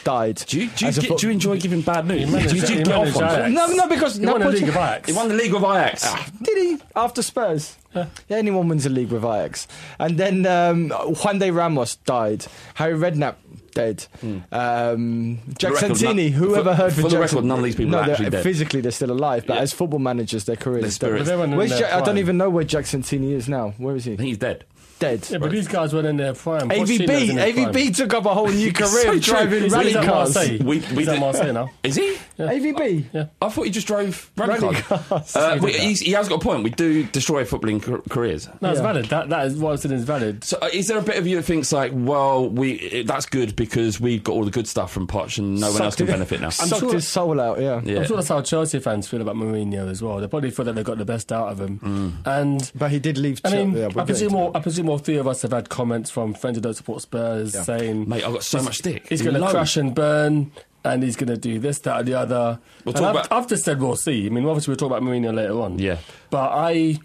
[0.04, 0.36] died.
[0.46, 2.28] Do you, do, you get, foot- do you enjoy giving bad news?
[2.28, 3.52] He Do you, do you get off on Ajax.
[3.52, 5.08] No, no, because He no, won the League of Ajax.
[5.08, 6.30] He won the league with Ajax.
[6.42, 7.76] Did he after Spurs?
[7.94, 9.66] Yeah, anyone wins a league with Ajax.
[9.98, 12.46] And then um, Juande Ramos died.
[12.74, 13.36] Harry Redknapp
[13.72, 14.04] dead.
[14.52, 15.74] Um, Jack.
[15.74, 16.30] Record, Santini.
[16.30, 18.10] none- whoever for- heard for from the Jack record, none of these people no, are
[18.10, 18.42] actually dead.
[18.42, 19.60] Physically, they're still alive, but Yeah.
[19.62, 20.80] as football managers, their careers.
[20.82, 21.24] Their is spirits.
[21.24, 21.24] dead.
[21.24, 23.74] But they weren't in Where's Jack, I don't even know where Jacques Santini is now.
[23.78, 24.16] Where is I he?
[24.16, 24.64] think he's dead.
[25.00, 25.26] Dead.
[25.30, 26.68] Yeah, but these guys were in their prime.
[26.68, 27.72] Pochettino's AVB, prime.
[27.74, 29.34] AVB took up a whole new career so of true.
[29.34, 30.34] driving He's- rally he's cars.
[30.34, 30.58] Marseille.
[30.62, 31.70] We- He's we at did- Marseille now.
[31.82, 32.16] Is he?
[32.38, 33.04] AVB.
[33.12, 33.24] Yeah.
[33.42, 35.06] I thought he just drove rally, Rally cars.
[35.08, 35.36] cars.
[35.36, 35.86] Uh, He we, did that.
[35.86, 36.64] he's, he has got a point.
[36.64, 38.48] We do destroy footballing car- careers.
[38.60, 38.82] No, it's Yeah.
[38.82, 39.06] valid.
[39.06, 40.44] That that is what I'm saying is valid.
[40.44, 43.26] So, uh, is there a bit of you that thinks like, well, we it, that's
[43.26, 46.08] good because we've got all the good stuff from Poch and no one else can
[46.08, 46.50] it- benefit now?
[46.50, 47.80] Sucked sure- his soul out, yeah.
[47.84, 47.98] Yeah.
[48.00, 50.18] I'm sure that's how Chelsea fans feel about Mourinho as well.
[50.18, 52.18] They probably feel that they got the best out of him.
[52.26, 53.40] And But he did leave.
[53.44, 54.58] I mean, Chel- yeah, we'll I presume into.
[54.58, 57.54] I presume all three of us have had comments from friends who don't support Spurs
[57.54, 57.62] Yeah.
[57.62, 59.08] saying, Mate, I've got so much stick.
[59.08, 60.52] He's going to crash and burn,
[60.84, 62.58] and he's going to do this, that, or the other.
[62.84, 64.26] We'll And talk I've, about- I've just said we'll see.
[64.26, 65.78] I mean, obviously we'll talk about Mourinho later on.
[65.78, 65.98] Yeah.
[66.30, 66.98] but I.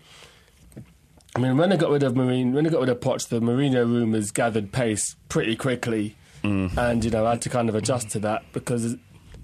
[1.36, 3.42] I mean, when they got rid of Marine, when they got rid of Poch, the
[3.42, 6.78] Mourinho rumours gathered pace pretty quickly, Mm.
[6.78, 8.96] and you know I had to kind of adjust to that because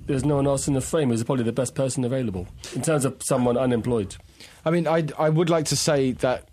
[0.06, 3.04] there's no one else in the frame who's probably the best person available in terms
[3.06, 4.15] of someone unemployed.
[4.63, 6.47] I mean, I I would like to say that.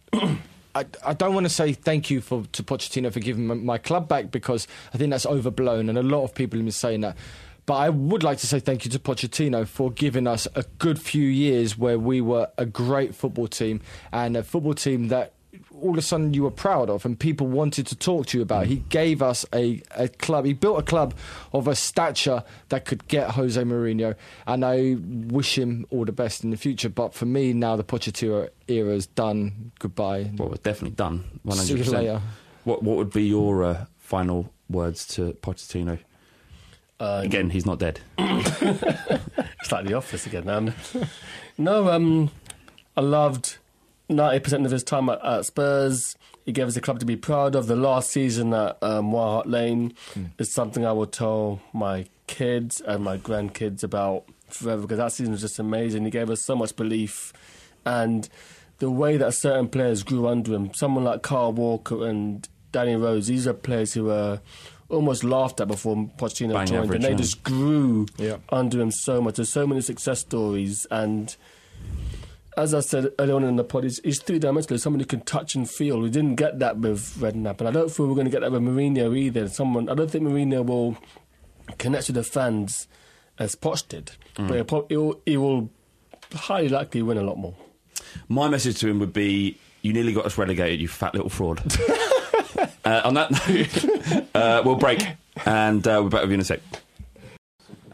[0.78, 3.78] I, I don't want to say thank you for to Pochettino for giving my, my
[3.78, 7.00] club back because I think that's overblown and a lot of people have been saying
[7.00, 7.16] that.
[7.66, 10.98] But I would like to say thank you to Pochettino for giving us a good
[10.98, 13.80] few years where we were a great football team
[14.12, 15.34] and a football team that
[15.82, 18.42] all of a sudden you were proud of and people wanted to talk to you
[18.42, 18.66] about.
[18.66, 20.44] He gave us a, a club.
[20.44, 21.14] He built a club
[21.52, 24.14] of a stature that could get Jose Mourinho,
[24.46, 26.88] and I wish him all the best in the future.
[26.88, 29.72] But for me, now the Pochettino era is done.
[29.78, 30.30] Goodbye.
[30.36, 31.24] Well, we're definitely done.
[31.42, 32.20] One See you later.
[32.64, 35.98] What What would be your uh, final words to Pochettino?
[37.00, 38.00] Uh, Again, he's not dead.
[39.60, 40.48] It's like the office again.
[40.48, 40.72] Um,
[41.58, 42.30] no, um,
[42.96, 43.58] I loved
[44.08, 46.16] ninety percent of his time at, at Spurs.
[46.44, 47.66] He gave us a club to be proud of.
[47.66, 49.12] The last season at um,
[49.44, 49.92] Lane
[50.38, 55.32] is something I will tell my kids and my grandkids about forever because that season
[55.32, 56.04] was just amazing.
[56.04, 57.32] He gave us so much belief,
[57.84, 58.28] and
[58.78, 60.72] the way that certain players grew under him.
[60.72, 63.26] Someone like Kyle Walker and Danny Rose.
[63.26, 64.40] These are players who were
[64.88, 67.16] almost laughed at before Pochettino Bang joined, and they yeah.
[67.16, 68.36] just grew Yeah.
[68.48, 69.36] under him so much.
[69.36, 71.34] There's so many success stories, and
[72.58, 74.78] as I said earlier on in the pod, he's, he's three dimensional.
[74.78, 76.00] Someone who can touch and feel.
[76.00, 78.52] We didn't get that with Redknapp, and I don't feel we're going to get that
[78.52, 79.48] with Mourinho either.
[79.48, 80.96] Someone, I don't think Mourinho will
[81.78, 82.88] connect with the fans
[83.38, 84.48] as Poch did, Mm.
[84.48, 85.70] but he'll, he'll, he will
[86.34, 87.54] highly likely win a lot more.
[88.28, 91.60] My message to him would be: You nearly got us relegated, you fat little fraud.
[92.84, 93.30] uh, on that
[94.12, 95.04] note, uh, we'll break,
[95.46, 96.60] and uh, we're back with you in a sec.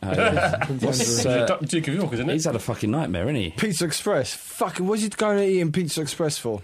[0.14, 3.50] Uh, what's, uh, Duke of York, isn't he's had a fucking nightmare, isn't he?
[3.50, 4.34] Pizza Express.
[4.34, 6.60] Fucking, what's he going to eat in Pizza Express for?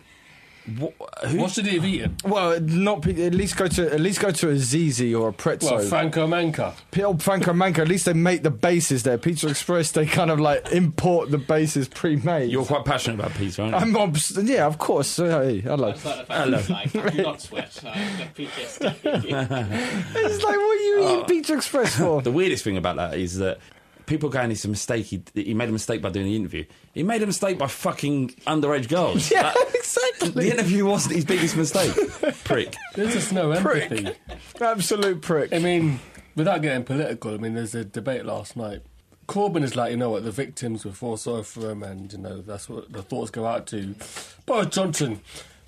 [0.79, 0.95] What,
[1.27, 2.17] who, What should he have eaten?
[2.25, 5.33] Well, not pi- at least go to at least go to a Zizzi or a
[5.33, 5.71] Prezzo.
[5.73, 6.75] Well, Franco Manca.
[6.91, 7.83] P- old Franco Manco.
[7.83, 9.19] At least they make the bases there.
[9.19, 9.91] Pizza Express.
[9.93, 12.51] They kind of like import the bases pre-made.
[12.51, 13.81] You're quite passionate about pizza, aren't you?
[13.81, 15.19] I'm obs- yeah, of course.
[15.19, 15.89] Uh, hey, hello.
[15.89, 18.95] It's like the fact that like, I do not sweat, so I get PTSD.
[20.15, 21.15] It's like, what are you Oh.
[21.15, 22.21] eating Pizza Express for?
[22.31, 23.59] The weirdest thing about that is that
[24.11, 25.07] people going, it's a mistake.
[25.07, 26.65] He, he made a mistake by doing the interview.
[26.93, 29.31] He made a mistake by fucking underage girls.
[29.33, 30.31] yeah, That- exactly.
[30.45, 31.93] the interview wasn't his biggest mistake.
[32.45, 32.75] Prick.
[32.97, 34.13] There's just no empathy.
[34.61, 35.53] Absolute prick.
[35.55, 36.01] I mean,
[36.35, 38.83] without getting political, I mean, there's a debate last night.
[39.29, 42.19] Corbyn is like, you know what, the victims were for sorry for him, and, you
[42.19, 43.95] know, that's what the thoughts go out to.
[44.45, 45.21] Boris Johnson,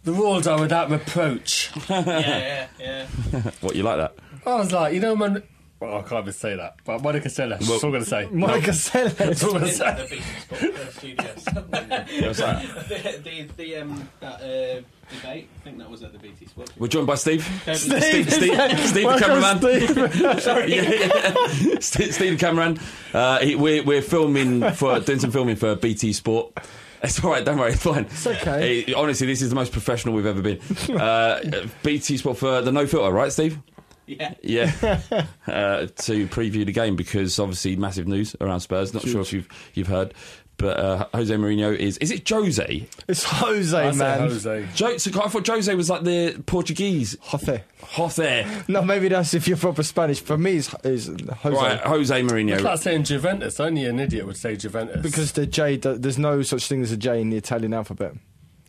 [0.02, 1.70] the rules are without reproach.
[1.88, 3.40] yeah, yeah, yeah.
[3.60, 4.16] What, you like that?
[4.44, 5.44] I was like, you know, man.
[5.82, 8.28] Well, I can't even say that, but Monica Seles, that's all I'm going to say.
[8.30, 9.16] Monica Seles.
[9.16, 10.22] That's all I'm going to say.
[10.48, 12.38] the Beatles uh, Studios.
[12.88, 16.70] The, the, the, um, that, uh, debate, I think that was at the BT Sports.
[16.78, 17.42] We're joined by Steve.
[17.64, 19.58] Steve, Steve, Steve, Steve the cameraman.
[19.58, 20.40] Steve.
[20.42, 20.72] Sorry.
[20.72, 21.78] Yeah, yeah.
[21.80, 22.78] Steve, Steve the cameraman.
[23.12, 26.58] Uh, he, we're, we're filming for doing some filming for BT Sport.
[27.02, 28.04] It's all right, don't worry, it's fine.
[28.04, 28.94] It's okay.
[28.94, 30.60] honestly, this is the most professional we've ever been.
[30.96, 33.58] Uh, BT Sport for the no filter, right, Steve?
[34.06, 34.34] Yeah.
[34.42, 34.72] Yeah,
[35.46, 38.92] uh, to preview the game because obviously massive news around Spurs.
[38.92, 40.12] Not sure if you've you've heard,
[40.56, 42.88] but uh, Jose Mourinho is is it Jose?
[43.08, 44.20] It's Jose, I man.
[44.20, 44.66] Jose.
[44.74, 47.62] Jo- so I thought Jose was like the Portuguese Jose.
[47.82, 48.46] Jose.
[48.68, 50.20] No, maybe that's if you're proper Spanish.
[50.20, 51.56] For me, it's, it's Jose.
[51.56, 52.54] Right, Jose Mourinho.
[52.54, 53.58] It's like saying Juventus.
[53.60, 55.00] Only an idiot would say Juventus.
[55.02, 58.14] Because the J, there's no such thing as a J in the Italian alphabet.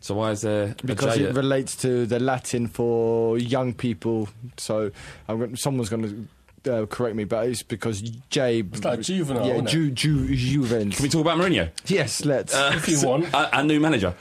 [0.03, 4.27] So why is there Because J it relates to the Latin for young people.
[4.57, 4.91] So
[5.29, 6.27] I'm, someone's going
[6.63, 8.59] to uh, correct me, but it's because J.
[8.59, 9.71] It's like juvenile, Yeah, isn't it?
[9.71, 10.95] Ju, Ju, Juvens.
[10.97, 11.69] Can we talk about Mourinho?
[11.85, 12.53] yes, let's.
[12.53, 13.33] if you want.
[13.33, 14.13] Our, our new manager.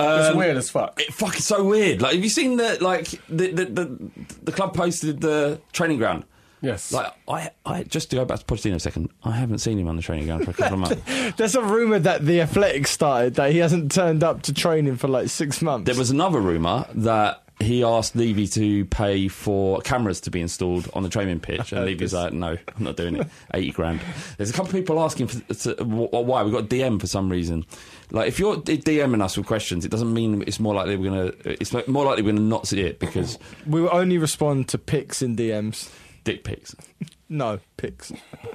[0.00, 1.00] it's Um, weird as fuck.
[1.00, 2.02] It fucking so weird.
[2.02, 4.10] Like, have you seen the like the the, the,
[4.42, 6.24] the club posted the training ground?
[6.62, 6.92] Yes.
[6.92, 9.10] Like, I, I just to go back to Pochettino a second.
[9.24, 11.36] I haven't seen him on the training ground for a couple of months.
[11.36, 15.08] There's a rumour that the Athletics started that he hasn't turned up to training for
[15.08, 15.86] like six months.
[15.86, 20.88] There was another rumor that he asked Levy to pay for cameras to be installed
[20.94, 23.28] on the training pitch, and Levy's like, "No, I'm not doing it.
[23.54, 24.00] Eighty grand."
[24.38, 27.66] There's a couple of people asking for, to, why we got DM for some reason.
[28.10, 31.32] Like, if you're DMing us with questions, it doesn't mean it's more likely we're gonna.
[31.44, 35.22] It's more likely we're gonna not see it because we will only respond to pics
[35.22, 35.90] in DMs.
[36.24, 36.74] Dick pics.
[37.32, 38.10] No, pics.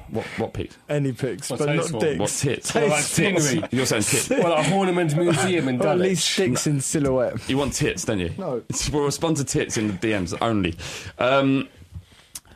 [0.10, 0.76] What what pics?
[0.90, 2.00] Any pics, What's but not tasteful?
[2.02, 2.20] dicks.
[2.20, 2.76] What tits?
[2.76, 3.46] Well, like Tits.
[3.46, 3.64] scenery.
[3.72, 4.30] You're saying tits.
[4.30, 6.50] well, like Horniman's Museum in Or at least Dulwich.
[6.52, 7.50] dicks in silhouette.
[7.50, 8.34] You want tits, don't you?
[8.38, 8.64] No.
[8.92, 10.76] We'll respond to tits in the DMs only.
[11.20, 11.70] Um,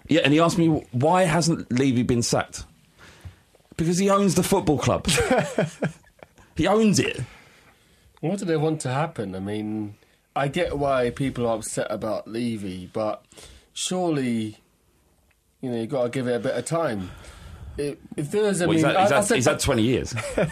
[0.10, 2.66] yeah, and he asked me why hasn't Levy been sacked?
[3.78, 5.08] Because he owns the football club.
[6.58, 7.22] he owns it.
[8.20, 9.36] What do they want to happen?
[9.36, 9.96] I mean,
[10.36, 13.24] I get why people are upset about Levy, but
[13.74, 14.58] surely,
[15.62, 17.12] you know, you've got to give it a bit of time.
[17.78, 19.82] If, if there's, I Well, mean, had, he's, I, I had, said- he's had 20
[19.82, 20.14] years.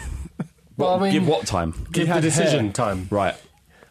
[0.76, 1.74] Well, I mean- give what time?
[1.90, 2.72] give the decision hair.
[2.72, 3.08] time.
[3.10, 3.34] Right.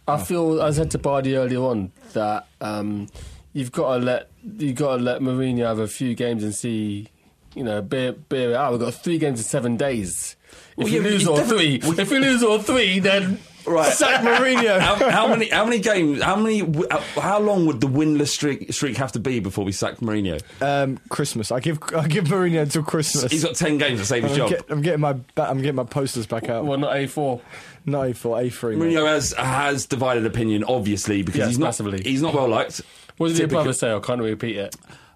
[0.07, 3.07] I feel, I said to Bardi earlier on, that um,
[3.51, 7.09] you've got to let you've got to let Mourinho have a few games and see,
[7.55, 8.71] you know, bear, bear it out.
[8.71, 10.37] We've got three games in seven days.
[10.77, 13.91] If Well, you yeah, lose all definitely- three, if you lose all three, then Right.
[13.91, 14.79] Sack Mourinho.
[14.79, 15.49] how, how many?
[15.49, 16.21] How many games?
[16.23, 16.61] How many?
[16.61, 20.41] uh, How long would the winless streak, streak have to be before we sack Mourinho?
[20.61, 21.51] Um, Christmas.
[21.51, 23.31] I give I give Mourinho until Christmas.
[23.31, 24.49] He's got ten games to save his I'm, job.
[24.49, 26.65] get- I'm getting my I'm getting my posters back out.
[26.65, 27.41] Well, not A4.
[27.85, 28.77] Not A4, A3.
[28.77, 28.93] mate.
[28.93, 32.01] Mourinho has has divided opinion, obviously, because Yes, he's not massively.
[32.03, 32.81] he's not well liked.
[33.17, 33.93] What did your Typical- brother say?
[33.93, 34.75] I can't repeat it.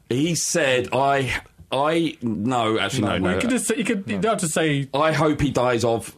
[0.09, 3.23] He said, "I, I no, actually no, no.
[3.23, 5.51] Well, you could just say, you could you don't have to say I hope he
[5.51, 6.13] dies of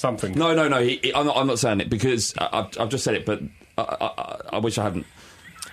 [0.00, 0.32] something.
[0.32, 0.80] No, no, no.
[0.82, 3.26] He, he- I'm, not, I'm not saying it because I, I've, I've just said it,
[3.26, 3.40] but
[3.76, 5.06] I, I, I- I wish I hadn't.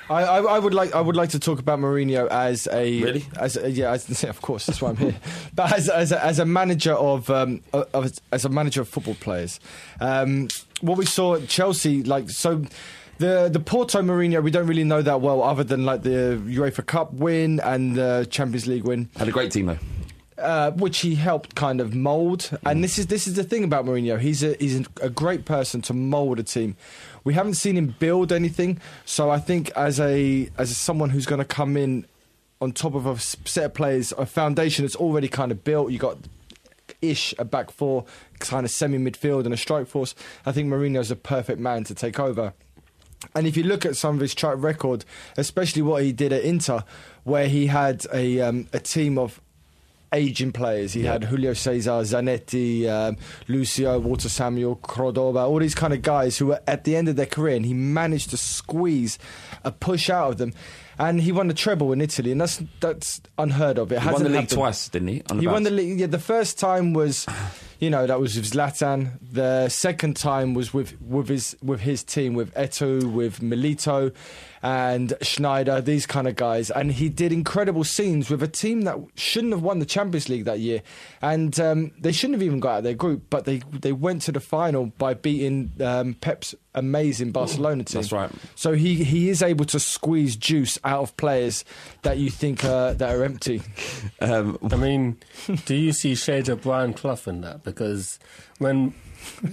[0.07, 3.25] I, I, I would like I would like to talk about Mourinho as a Really?
[3.39, 5.15] as a, yeah as, of course that's why I'm here
[5.55, 9.15] but as as a, as a manager of, um, of as a manager of football
[9.15, 9.59] players
[9.99, 10.47] um,
[10.81, 12.63] what we saw at Chelsea like so
[13.17, 16.85] the the Porto Mourinho we don't really know that well other than like the UEFA
[16.85, 19.79] Cup win and the Champions League win Had a great team though.
[20.37, 22.57] Uh, which he helped kind of mould.
[22.65, 24.19] And this is this is the thing about Mourinho.
[24.19, 26.75] He's a he's a great person to mould a team.
[27.23, 31.39] We haven't seen him build anything, so I think as a as someone who's going
[31.39, 32.05] to come in
[32.61, 35.91] on top of a set of players, a foundation that's already kind of built.
[35.91, 36.17] You got
[37.01, 38.05] ish a back four,
[38.39, 40.15] kind of semi midfield, and a strike force.
[40.45, 42.53] I think Mourinho's a perfect man to take over.
[43.33, 45.03] And if you look at some of his track record,
[45.37, 46.83] especially what he did at Inter,
[47.23, 49.41] where he had a um, a team of
[50.13, 50.93] aging players.
[50.93, 56.37] He had Julio Cesar, Zanetti, um, Lucio, Walter Samuel, Cordoba, all these kind of guys
[56.37, 59.17] who were at the end of their career, and he managed to squeeze
[59.63, 60.53] a push out of them.
[60.97, 63.91] And he won the treble in Italy, and that's that's unheard of.
[63.91, 64.49] It He won the league happened.
[64.51, 65.23] twice, didn't he?
[65.39, 65.99] He won the league.
[65.99, 67.25] Yeah, the first time was,
[67.79, 69.19] you know, that was with Zlatan.
[69.21, 74.13] The second time was with with his with his team, with Eto'o, with Milito,
[74.63, 75.83] and Sneijder.
[75.83, 79.61] These kind of guys, and he did incredible scenes with a team that shouldn't have
[79.61, 80.81] won the Champions League that year,
[81.21, 84.21] and um, they shouldn't have even got out of their group, but they they went
[84.23, 88.01] to the final by beating um, Pep's amazing Barcelona team.
[88.01, 88.31] That's right.
[88.55, 91.65] So he he is able to squeeze juice out of players
[92.03, 93.61] that you think uh, that are empty.
[94.21, 95.17] Um, I mean,
[95.65, 97.63] do you see shades of Brian Clough in that?
[97.65, 98.19] Because
[98.59, 98.93] when,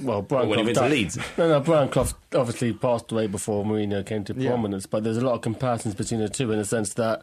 [0.02, 1.18] well, Brian When he Clough went to Leeds?
[1.36, 4.50] No, no, Brian Clough obviously passed away before Mourinho came to Yeah.
[4.50, 7.22] prominence, but there's a lot of comparisons between the two in the sense that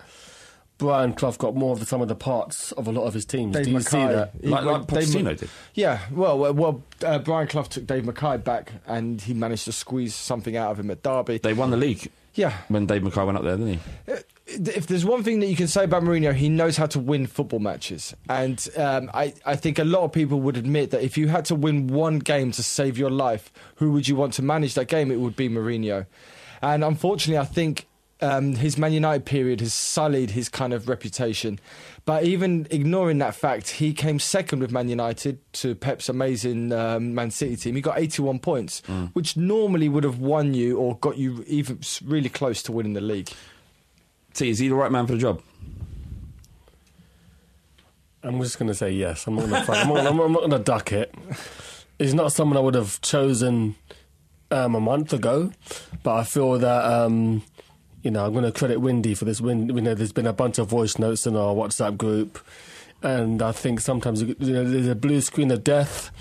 [0.78, 3.26] Brian Clough got more of the sum of the parts of a lot of his
[3.26, 3.54] teams.
[3.54, 4.32] Dave do you see that?
[4.42, 5.50] He like, like Dave Pochettino did.
[5.74, 9.72] Yeah, well, well, well uh, Brian Clough took Dave Mackay back, and he managed to
[9.72, 11.38] squeeze something out of him at Derby.
[11.38, 13.74] They won the league yeah, when Dave Mackay went up there, didn't
[14.08, 14.14] he?
[14.52, 17.28] If there's one thing that you can say about Mourinho, he knows how to win
[17.28, 21.18] football matches, and um, I, I think a lot of people would admit that if
[21.18, 24.42] you had to win one game to save your life, who would you want to
[24.42, 25.12] manage that game?
[25.12, 26.06] It would be Mourinho,
[26.62, 27.86] and unfortunately, I think.
[28.22, 31.58] Um, his Man United period has sullied his kind of reputation.
[32.04, 37.16] But even ignoring that fact, he came second with Man United to Pep's amazing um,
[37.16, 37.76] Man City team.
[37.76, 38.82] He got 81 points,
[39.14, 43.00] which normally would have won you or got you even really close to winning the
[43.00, 43.30] league.
[44.34, 45.42] T, is he the right man for the job?
[48.24, 49.28] I'm just going to say yes.
[49.28, 49.72] I'm not going to.
[49.72, 51.14] I'm not, I'm not going to duck it.
[51.98, 53.76] He's not someone I would have chosen
[54.52, 55.52] um, a month ago,
[56.04, 57.44] but I feel that um,
[58.04, 59.42] you know I'm going to credit Windy for this.
[59.42, 62.40] Win, you know, there's been a bunch of voice notes in our WhatsApp group,
[63.02, 66.12] and I think sometimes you know, there's a blue screen of death.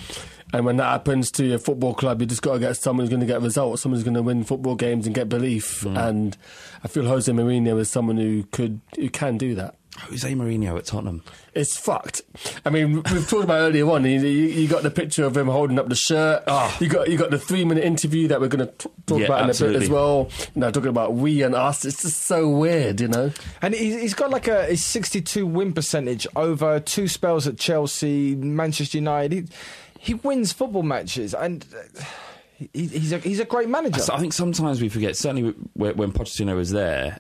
[0.51, 3.11] And when that happens to your football club, you just got to get someone who's
[3.11, 5.85] going to get results, someone who's going to win football games and get belief.
[5.85, 6.39] And
[6.85, 9.75] I feel Jose Mourinho is someone who could, who can do that.
[9.97, 11.25] Jose Mourinho at Tottenham.
[11.55, 12.23] It's fucked.
[12.65, 14.05] I mean, we've talked about earlier on.
[14.05, 16.45] You, you, got the picture of him holding up the shirt.
[16.81, 19.17] You got you got the three minute interview that we're going to talk Ah.
[19.17, 20.31] Yeah, about in a bit as well.
[20.55, 21.85] You know, talking about we and us.
[21.85, 23.33] It's just so weird, you know.
[23.61, 28.37] And he's, he's got like a, a 62 win percentage over two spells at Chelsea,
[28.37, 29.33] Manchester United.
[29.33, 29.45] He,
[29.99, 32.05] he wins football matches, and uh,
[32.59, 34.01] he, he's a he's a great manager.
[34.01, 37.19] So I think sometimes we forget, certainly when, when Pochettino was there,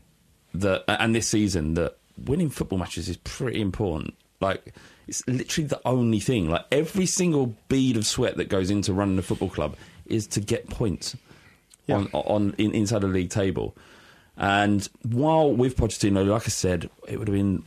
[0.54, 4.14] that and this season, that winning football matches is pretty important.
[4.40, 4.74] Like
[5.06, 6.50] it's literally the only thing.
[6.50, 10.40] Like every single bead of sweat that goes into running a football club is to
[10.40, 11.16] get points
[11.88, 13.76] on on in, inside the league table.
[14.36, 17.62] And while with Pochettino, like I said, it would have been.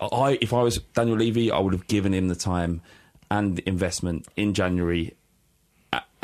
[0.00, 2.82] I if I was Daniel Levy, I would have given him the time
[3.30, 5.14] and the investment in January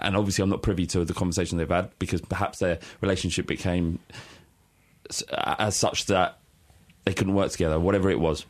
[0.00, 3.98] and obviously I'm not privy to the conversation they've had because perhaps their relationship became
[5.34, 6.38] as such that
[7.04, 8.44] they couldn't work together, whatever it was.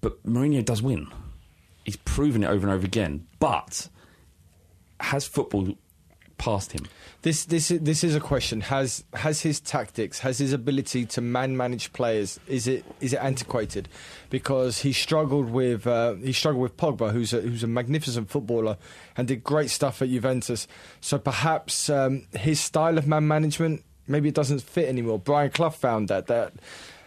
[0.00, 1.08] But Mourinho does win.
[1.84, 3.26] He's proven it over and over again.
[3.38, 3.88] But
[5.00, 5.76] has football
[6.44, 6.84] past him.
[7.22, 8.60] This this is- this is a question.
[8.60, 13.20] Has has his tactics, has his ability to man manage players, is it is it
[13.30, 13.88] antiquated?
[14.30, 18.76] Because he struggled with uh, he struggled with Pogba, who's a, who's a magnificent footballer
[19.16, 20.68] and did great stuff at Juventus.
[21.00, 25.18] So perhaps um, his style of man management maybe it doesn't fit anymore.
[25.18, 26.52] Brian Clough found that that.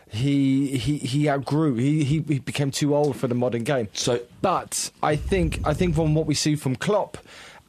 [0.10, 1.76] He, he he outgrew.
[1.76, 3.90] He, he he became too old for the modern game.
[3.92, 7.18] So, but I think I think from what we see from Klopp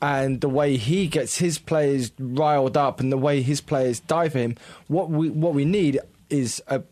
[0.01, 4.29] and the way he gets his players riled up and the way his players die
[4.29, 6.83] for him, what we what we need is a,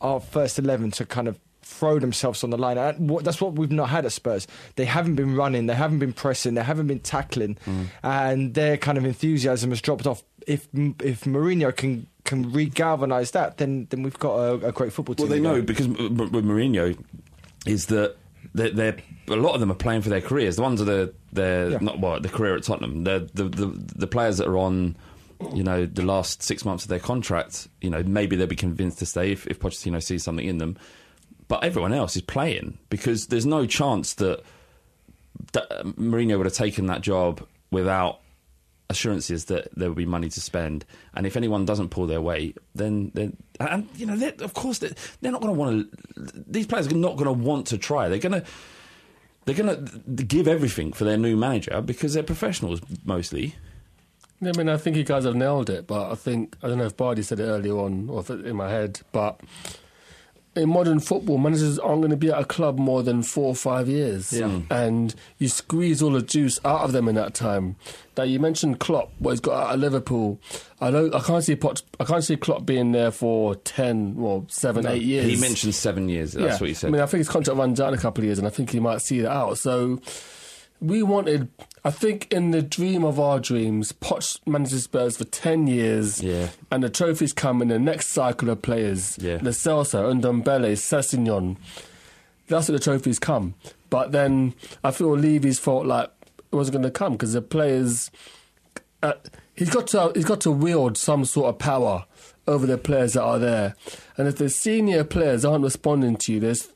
[0.00, 2.78] our first eleven to kind of throw themselves on the line.
[2.78, 4.46] And what, that's what we've not had at Spurs.
[4.76, 7.86] They haven't been running, they haven't been pressing, they haven't been tackling, mm.
[8.02, 10.22] and their kind of enthusiasm has dropped off.
[10.46, 15.14] If if Mourinho can can re-galvanise that, then then we've got a, a great football
[15.14, 15.28] team.
[15.28, 16.98] Well, they know because with Mourinho
[17.66, 18.16] is that
[18.58, 18.96] they're, they're
[19.28, 20.56] a lot of them are playing for their careers.
[20.56, 21.78] The ones that are they're Yeah.
[21.80, 23.04] not what the career at Tottenham.
[23.04, 23.44] The, the
[23.96, 24.96] the players that are on.
[25.54, 28.98] You know, the last six months of their contract, you know, maybe they'll be convinced
[28.98, 30.76] to stay if, if Pochettino sees something in them.
[31.46, 34.42] But everyone else is playing because there's no chance that,
[35.52, 38.18] that Mourinho would have taken that job without
[38.90, 40.84] assurances that there will be money to spend.
[41.14, 44.92] And if anyone doesn't pull their weight, then then and you know, of course they're,
[45.20, 46.44] they're not going to want to.
[46.46, 48.08] These players are not going to want to try.
[48.08, 48.44] They're going to.
[49.44, 53.54] They're going to give everything for their new manager because they're professionals mostly.
[54.42, 56.84] I mean, I think you guys have nailed it, but I think I don't know
[56.84, 59.40] if Bardi said it earlier on or if in my head, but
[60.58, 63.54] in modern football, managers aren't going to be at a club more than four or
[63.54, 64.48] five years, Yeah.
[64.48, 64.72] Hmm.
[64.72, 67.76] and you squeeze all the juice out of them in that time.
[68.16, 70.40] Now you mentioned Klopp, what he's got out of Liverpool.
[70.80, 74.44] I don't, I can't see Pot, I can't see Klopp being there for ten or
[74.48, 75.26] seven, eight years.
[75.26, 76.32] He mentioned seven years.
[76.32, 76.58] That's Yeah.
[76.60, 76.88] what he said.
[76.88, 78.50] I mean, I think his contract runs out in a couple of years, and I
[78.50, 79.58] think he might see that out.
[79.58, 80.00] So
[80.80, 81.48] we wanted,
[81.88, 86.48] I think, in the dream of our dreams, Poch manages Spurs for ten years, Yeah.
[86.70, 89.16] and the trophies come in the next cycle of players.
[89.20, 89.38] Yeah.
[89.40, 91.56] Lo Celso, Ndombele, Sessegnon.
[92.48, 93.54] That's where the trophies come.
[93.90, 96.10] But then I feel Levy's felt like
[96.52, 98.10] it wasn't going to come because the players.
[99.02, 99.12] Uh,
[99.54, 102.04] he's got to he's got to wield some sort of power
[102.46, 103.76] over the players that are there,
[104.16, 106.68] and if the senior players aren't responding to you, there's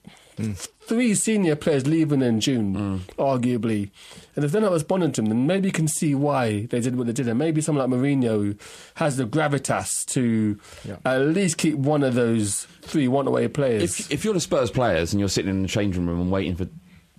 [0.86, 3.90] three senior players leaving in June, arguably,
[4.36, 6.96] and if they're not responding to them, then maybe you can see why they did
[6.96, 8.58] what they did, and maybe someone like Mourinho
[8.96, 10.58] has the gravitas to
[11.04, 13.82] at least keep one of those three one-away players.
[14.00, 16.56] if if you're the Spurs players and you're sitting in the changing room and waiting
[16.56, 16.66] for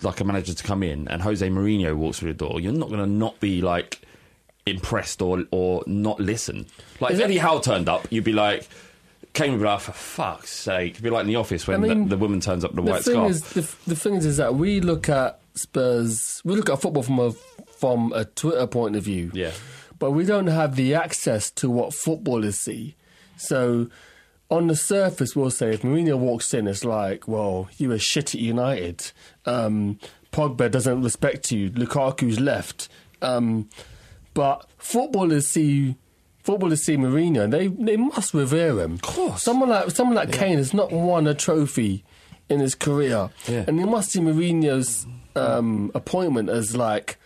[0.02, 2.90] like a manager to come in and Jose Mourinho walks through the door, you're not
[2.90, 4.02] going to not be like
[4.66, 6.66] impressed or or not listen.
[7.00, 8.68] Like Is if it- Eddie Howe turned up, you'd be like.
[9.34, 10.92] Came and like, for fuck's sake.
[10.92, 12.76] It'd be like in the office when I mean, the, the woman turns up in
[12.78, 13.32] the, the white thing scarf.
[13.32, 17.04] is, the, the thing is, is that we look at Spurs, we look at football
[17.04, 19.32] from a from a Twitter point of view.
[19.34, 19.52] Yeah.
[20.00, 22.96] But we don't have the access to what footballers see.
[23.38, 23.90] So
[24.50, 28.36] on the surface, we'll say if Mourinho walks in, it's like, well, you were shit
[28.36, 29.12] at United.
[29.46, 30.00] Um,
[30.32, 31.70] Pogba doesn't respect you.
[31.72, 32.88] Lukaku's left.
[33.22, 33.70] Um,
[34.34, 35.96] but footballers see.
[36.44, 38.94] Footballers see Mourinho, and they they must revere him.
[38.96, 39.44] Of course.
[39.44, 42.04] someone like someone like Kane has not won a trophy
[42.50, 43.64] in his career, Yeah.
[43.68, 47.18] and they must see Mourinho's um, appointment as like,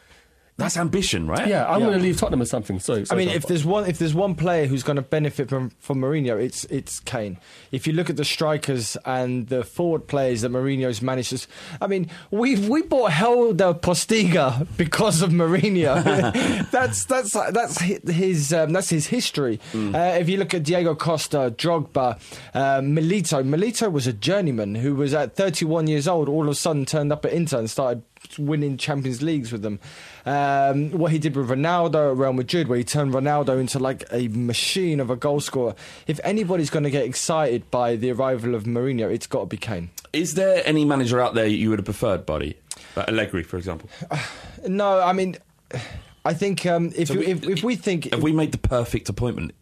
[0.57, 1.47] That's ambition, right?
[1.47, 2.79] yeah, I'm going to leave Tottenham or something.
[2.79, 5.69] Sorry, I mean, if there's one if there's one player who's going to benefit from
[5.79, 7.37] from Mourinho, it's it's Kane.
[7.71, 11.47] If you look at the strikers and the forward players that Mourinho's managed, to,
[11.79, 16.03] I mean, we we bought Helder Postiga because of Mourinho.
[16.71, 19.59] that's that's that's his um, that's his history.
[19.75, 22.19] Uh, if you look at Diego Costa, Drogba,
[22.55, 26.27] uh, Milito, Milito was a journeyman who was at 31 years old.
[26.27, 28.01] All of a sudden, turned up at Inter and started
[28.37, 29.79] winning Champions Leagues with them.
[30.27, 34.03] Um, what he did with Ronaldo at Real Madrid, where he turned Ronaldo into like
[34.11, 35.73] a machine of a goal scorer.
[36.05, 39.55] If anybody's going to get excited by the arrival of Mourinho, it's got to be
[39.57, 39.89] Kane.
[40.11, 42.57] Is there any manager out there you would have preferred, buddy?
[42.97, 43.89] Like Allegri, for example.
[44.67, 45.37] No, I mean,
[46.25, 49.07] I think um, if, So we- if if we think Have we made the perfect
[49.07, 49.53] appointment?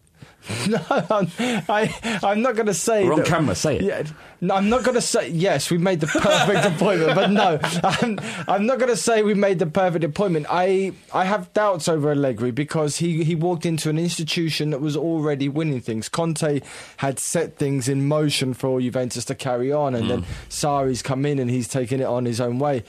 [0.68, 1.28] no, I'm,
[1.68, 3.04] I, I'm not going to say.
[3.04, 3.82] We're on that- camera, say it.
[3.82, 4.02] Yeah,
[4.40, 5.70] no, I'm not going to say yes.
[5.70, 9.58] We made the perfect appointment, but no, I'm, I'm not going to say we made
[9.58, 10.46] the perfect appointment.
[10.48, 14.96] I, I have doubts over Allegri because he, he walked into an institution that was
[14.96, 16.08] already winning things.
[16.08, 16.60] Conte
[16.98, 21.38] had set things in motion for Juventus to carry on, and then Sarri's come in
[21.38, 22.84] and he's taken it on his own way.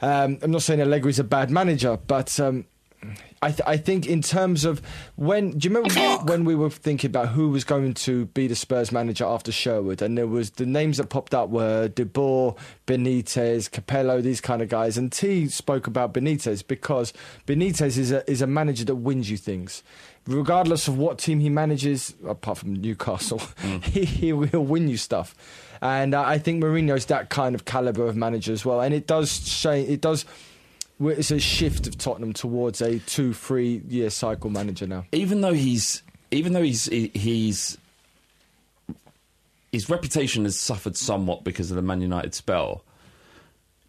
[0.00, 2.38] Um, I'm not saying Allegri's a bad manager, but.
[2.40, 2.64] Um,
[3.40, 4.82] I, th- I think in terms of
[5.14, 8.56] when do you remember when we were thinking about who was going to be the
[8.56, 12.56] Spurs manager after Sherwood, and there was the names that popped up were De Boer,
[12.86, 17.12] Benitez, Capello, these kind of guys, and T spoke about Benitez because
[17.46, 19.82] Benitez is a is a manager that wins you things.
[20.26, 23.40] Regardless of what team he manages, apart from Newcastle,
[23.82, 25.34] he, he will win you stuff.
[25.80, 28.80] And uh, I think Mourinho's that kind of caliber of manager as well.
[28.80, 30.24] And it does say it does.
[30.98, 35.04] Well, It's a shift of Tottenham towards a two, three year cycle manager now.
[35.12, 37.78] even though he's even though he's he's
[39.72, 42.84] his reputation has suffered somewhat because of the Man United spell.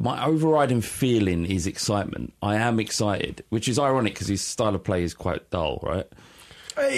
[0.01, 2.33] My overriding feeling is excitement.
[2.41, 6.07] I am excited, which is ironic because his style of play is quite dull, right?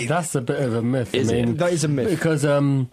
[0.08, 1.16] That's a bit of a myth.
[1.16, 1.46] Is I it?
[1.46, 2.10] mean, That is a myth.
[2.12, 2.92] because um,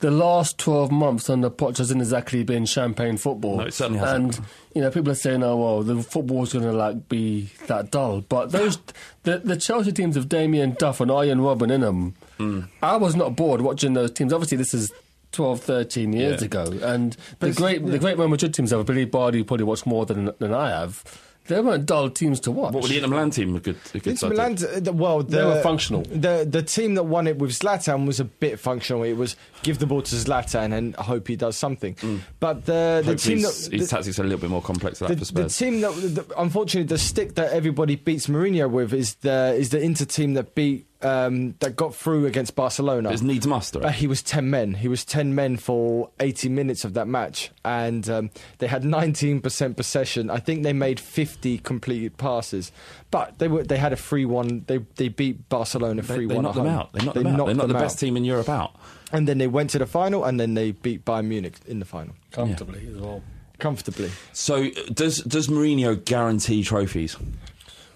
[0.00, 3.58] the last twelve months under the Poch hasn't exactly been champagne football.
[3.58, 4.38] No, it certainly hasn't.
[4.38, 7.90] And you know, people are saying, "Oh, well, the football's going to like be that
[7.90, 8.78] dull." But those
[9.22, 12.60] the the Chelsea teams of Damien Duff and Arjen Robben in them, Hmm.
[12.82, 14.32] I was not bored watching those teams.
[14.32, 14.92] Obviously, this is.
[15.32, 16.46] 12, 13 years Yeah.
[16.46, 19.62] ago, and the it's- great the great Real Madrid teams, have, I believe Bardi probably
[19.62, 21.04] watched more than than I have.
[21.50, 22.72] They weren't dull teams to watch.
[22.72, 23.56] What were the Inter Milan team?
[23.56, 26.02] A good, a good Inter side Milan, to- uh, well, the, They were functional.
[26.02, 29.02] The the team that won it with Zlatan was a bit functional.
[29.02, 31.96] It was give the ball to Zlatan and hope he does something.
[32.38, 34.62] But the the Hopefully team his, that his the, tactics are a little bit more
[34.62, 38.28] complex than that the, for the team that the, unfortunately the stick that everybody beats
[38.28, 42.54] Mourinho with is the is the Inter team that beat um, that got through against
[42.54, 43.10] Barcelona.
[43.10, 43.82] It needs must, right?
[43.82, 44.74] But he was 10 men.
[44.74, 47.50] He was 10 men for 80 minutes of that match.
[47.64, 50.30] And um, they had 19% possession.
[50.30, 52.72] I think they made 50 completed passes.
[53.10, 54.64] But they were they had a 3 1.
[54.66, 56.36] They, they beat Barcelona 3 they, 1.
[56.36, 56.92] they knocked them out.
[56.92, 57.46] They knocked them out.
[57.46, 58.74] They're not the best team in Europe out.
[59.12, 61.84] And then they went to the final and then they beat Bayern Munich in the
[61.84, 62.14] final.
[62.30, 63.22] comfortably as well.
[63.58, 64.10] Comfortably.
[64.32, 67.16] So does does Mourinho guarantee trophies?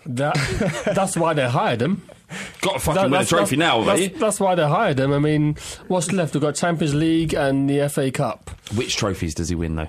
[0.06, 0.34] That
[0.94, 2.02] that's why they hired him.
[2.60, 4.18] Got to fucking That- win a that's- trophy now, that's, mate.
[4.18, 5.12] that's why they hired him.
[5.12, 5.56] I mean,
[5.88, 6.34] what's left?
[6.34, 8.50] We've got Champions League and the FA Cup.
[8.74, 9.88] Which trophies does he win though?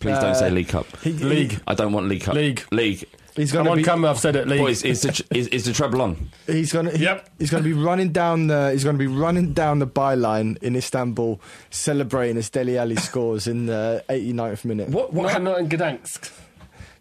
[0.00, 0.86] Please don't say uh, League Cup.
[0.98, 1.60] He- League.
[1.66, 2.34] I don't want League Cup.
[2.34, 2.64] League.
[2.70, 3.04] League.
[3.34, 4.10] He's I'm going on be camera.
[4.10, 4.48] I've said it.
[4.48, 4.60] League.
[4.60, 6.30] Boys, is the, is, is the treble on?
[6.46, 7.28] He's going to Yep.
[7.38, 10.56] he's going to be running down the he's going to be running down the byline
[10.62, 11.38] in Istanbul
[11.68, 14.88] celebrating as Dele Alli scores in the 89th minute.
[14.88, 15.12] What?
[15.12, 15.24] What?
[15.24, 16.30] not, ha- not in Gdansk.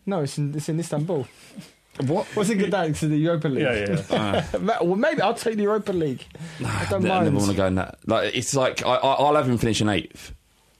[0.05, 1.26] No, it's in, it's in Istanbul.
[2.08, 2.26] What?
[2.36, 3.64] What's it Gdansk to the Europa League?
[3.64, 4.46] Yeah, yeah.
[4.60, 6.26] Ma- well, maybe I'll take the Europa League.
[6.66, 7.26] I don't I mind.
[7.26, 7.98] never want to go in that.
[8.06, 10.34] Like, it's like I, I, I'll have him finish in eighth.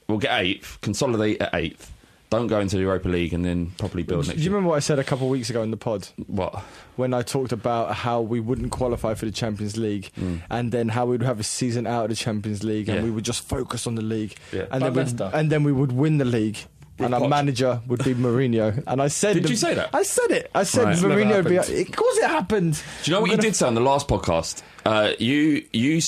[0.08, 1.92] We'll get eighth, consolidate at eighth.
[2.32, 4.28] Don't go into the Europa League and then properly build next.
[4.30, 4.52] Do next you year.
[4.56, 6.56] remember what I said a couple of weeks ago in the pod What?
[6.96, 10.42] when I talked about how we wouldn't qualify for the Champions League Mm.
[10.50, 13.04] and then how we'd have a season out of the Champions League and Yeah.
[13.04, 14.66] we would just focus on the league Yeah.
[14.72, 16.58] and, Like then and then we would win the league.
[16.98, 17.30] And our Poch.
[17.30, 18.82] manager would be Mourinho.
[18.88, 19.90] And I said, Did you say that?
[19.94, 20.50] I said it.
[20.56, 20.98] I said Right.
[20.98, 21.58] Mourinho would be.
[21.58, 22.82] Of course, it happened.
[23.04, 24.64] Do you know what you did say on the last podcast?
[24.86, 26.00] Uh, you, you,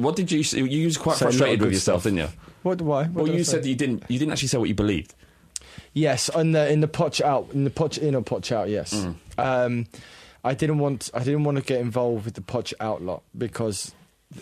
[0.00, 0.40] what did you?
[0.64, 2.12] You was quite Say a lot of frustrated with yourself, stuff.
[2.12, 2.38] didn't you?
[2.62, 2.80] What?
[2.82, 3.04] Why?
[3.04, 4.04] What Well, you said that you didn't.
[4.08, 5.14] You didn't actually say what you believed.
[5.94, 8.68] Yes, on the in the Poch out, in the Poch in or Poch out.
[8.68, 9.14] Yes, Mm.
[9.38, 9.86] um,
[10.44, 13.92] I didn't want I didn't want to get involved with the Poch out lot because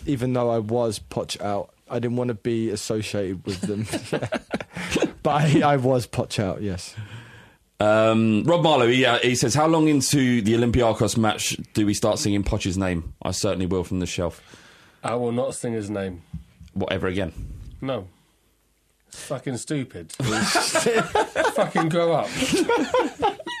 [0.05, 3.85] even though I was Poch out, I didn't want to be associated with them.
[5.23, 6.61] but I, I was Poch out.
[6.61, 6.95] Yes,
[7.79, 11.93] Um, Rob Marlowe, he, uh, he says, "How long into the Olympiacos match do we
[11.93, 14.41] start singing Poch's name?" I certainly will from the shelf.
[15.03, 16.21] I will not sing his name.
[16.73, 17.33] Whatever again.
[17.81, 18.07] No.
[19.09, 20.11] Fucking stupid.
[20.13, 22.27] fucking grow up.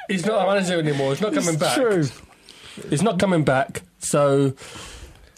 [0.07, 1.09] He's not a manager anymore.
[1.11, 1.75] He's not coming back.
[1.75, 2.05] true.
[2.89, 3.81] He's not coming back.
[3.99, 4.51] So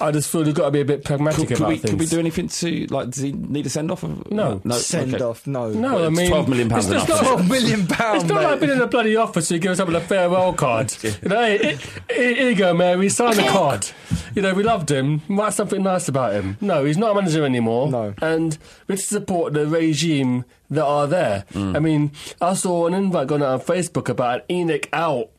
[0.03, 1.89] I just feel we've got to be a bit pragmatic Could, could about we, things.
[1.91, 3.09] could we do anything to like?
[3.11, 4.03] Does he need a send off?
[4.03, 4.59] Of, No.
[4.71, 5.23] Send okay.
[5.23, 5.47] off.
[5.47, 8.23] No, No, Well, I mean 12 million pounds It's, it's enough, not, twelve million pounds.
[8.23, 9.49] it's not like being in a bloody office.
[9.49, 10.93] He gives someone a farewell card.
[11.03, 11.77] You know, hey,
[12.13, 13.07] here- here you go, Mary.
[13.09, 13.87] Sign the card.
[14.35, 15.21] You know, we loved him.
[15.29, 16.57] Write something nice about him.
[16.59, 17.89] No, he's not a manager anymore.
[17.89, 18.13] No.
[18.21, 21.45] and we have to support the regime that are there.
[21.55, 25.29] I mean, I saw an invite going out on Facebook about an ENIC out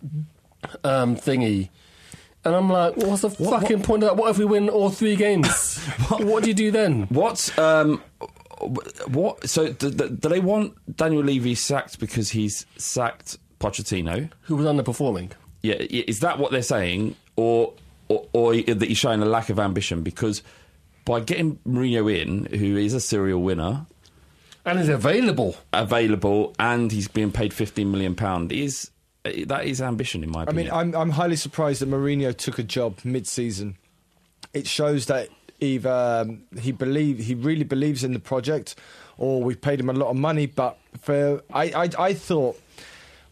[0.84, 1.68] um, thingy.
[2.44, 4.16] And I'm like, what's the fucking point of that?
[4.16, 5.78] What if we win all three games?
[6.08, 7.04] what do you do then?
[7.08, 8.02] What's um,
[9.08, 9.48] what?
[9.48, 14.30] So do, do do they want Daniel Levy sacked because he's sacked Pochettino?
[14.42, 15.30] Who was underperforming?
[15.62, 17.72] Yeah, is that what they're saying, or
[18.08, 20.02] or, or that he's showing a lack of ambition?
[20.02, 20.42] Because
[21.04, 23.86] by getting Mourinho in, who is a serial winner,
[24.66, 25.56] And is available.
[25.72, 28.90] available, and he's being paid fifteen million pound, is
[29.24, 30.74] that is ambition in my I mean, opinion.
[30.74, 33.76] I'm I'm highly surprised that Mourinho took a job mid-season.
[34.52, 35.28] It shows that
[35.60, 38.74] either um, he believe he really believes in the project,
[39.16, 40.46] or we paid him a lot of money.
[40.46, 42.60] But for I I, I thought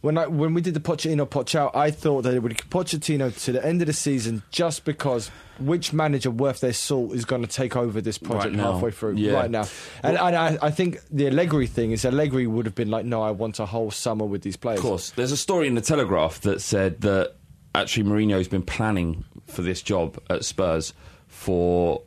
[0.03, 3.35] when I when we did the Pochettino Poch out, I thought that it would Pochettino
[3.45, 7.41] to the end of the season just because which manager worth their salt is going
[7.43, 9.33] to take over this project Right halfway through Yeah.
[9.35, 9.65] right now.
[10.03, 13.23] And, and I, I think the Allegri thing is Allegri would have been like, no,
[13.23, 14.81] I want a whole summer with these players.
[14.81, 15.11] Of course.
[15.11, 17.37] There's a story in the Telegraph that said that
[17.75, 20.95] actually Mourinho's been planning for this job at Spurs
[21.29, 22.03] for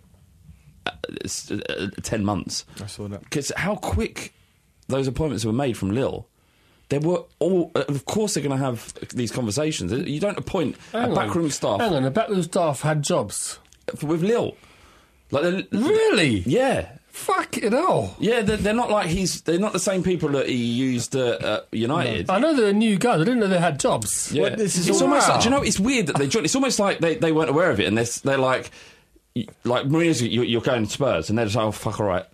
[0.85, 0.91] uh,
[1.69, 2.65] uh, 10 months.
[2.81, 3.21] I saw that.
[3.21, 4.33] Because how quick
[4.87, 6.27] those appointments were made from Lille.
[6.89, 9.91] They were all, uh, of course, they're going to have these conversations.
[9.91, 11.15] You don't appoint Hang a on.
[11.15, 13.59] backroom staff Hang on, the backroom staff had jobs.
[14.03, 14.55] with Lille.
[15.31, 16.43] Like Really?
[16.45, 16.89] Yeah.
[17.07, 18.15] Fuck it all.
[18.19, 19.39] Yeah, they're, they're not like he's.
[19.41, 22.29] They're not the same people that he used at uh, United.
[22.29, 23.21] I know they're new guys.
[23.21, 24.33] I didn't know they had jobs.
[24.33, 25.35] Yeah, Well, this is it's all- almost Wow.
[25.35, 25.61] like, do you know?
[25.61, 26.45] It's weird that they joined.
[26.45, 28.69] It's almost like they, they weren't aware of it, and they're, they're like,
[29.65, 32.25] like Mourinho's, you're, you're going to Spurs, and they're just like, oh fuck, all right.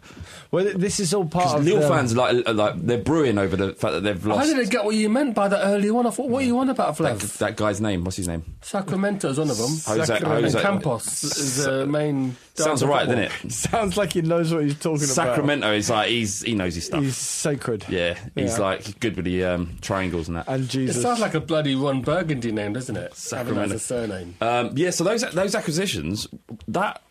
[0.52, 3.74] Well, this is all part of Lille the- fans like, like they're brewing over the
[3.74, 4.42] fact that they've lost.
[4.42, 6.06] I didn't get what you meant by that earlier on.
[6.06, 7.38] I thought, what are you on about, that, Flav?
[7.38, 8.04] that guy's name.
[8.04, 8.44] What's his name?
[8.62, 9.70] Sacramento's one of them.
[9.86, 12.36] Jose- Jose- Campos is the main.
[12.54, 13.24] Sounds dancer alright, football.
[13.30, 13.52] doesn't it?
[13.72, 15.16] Sounds like he knows what he's talking about.
[15.16, 17.02] Sacramento is like he's he knows his stuff.
[17.04, 17.86] He's sacred.
[17.88, 18.64] yeah, he's Yeah.
[18.64, 20.48] like good with the um, triangles and that.
[20.48, 23.16] And Jesus, It sounds like a bloody Ron Burgundy name, doesn't it?
[23.16, 23.62] Sacramento.
[23.62, 24.36] Having as a surname.
[24.42, 26.28] Um, yeah, so those those acquisitions,
[26.68, 27.02] that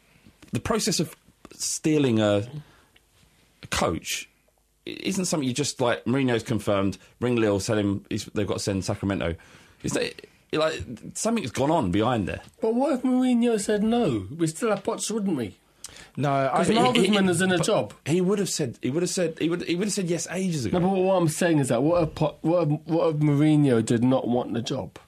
[0.52, 1.14] the process of
[1.54, 2.46] stealing a,
[3.62, 4.28] a coach
[4.86, 6.04] isn't something you just like.
[6.04, 6.98] Mourinho's confirmed.
[7.20, 8.04] Ring Lille, sell him.
[8.10, 9.36] He's, they've got to send Sacramento.
[9.82, 10.26] Is that
[10.58, 10.82] like
[11.14, 12.40] something's gone on behind there?
[12.60, 14.26] But what if Mourinho said no?
[14.36, 15.56] We still have Poch, wouldn't we?
[16.16, 17.94] no, I, Because he- he- Nagelsmann is in a job.
[18.06, 18.78] He would have said.
[18.82, 19.38] He would have said.
[19.38, 19.62] He would.
[19.62, 20.78] He would have said yes ages ago.
[20.78, 23.84] No, but what I'm saying is that what if, Po- what if, what if Mourinho
[23.84, 24.98] did not want the job?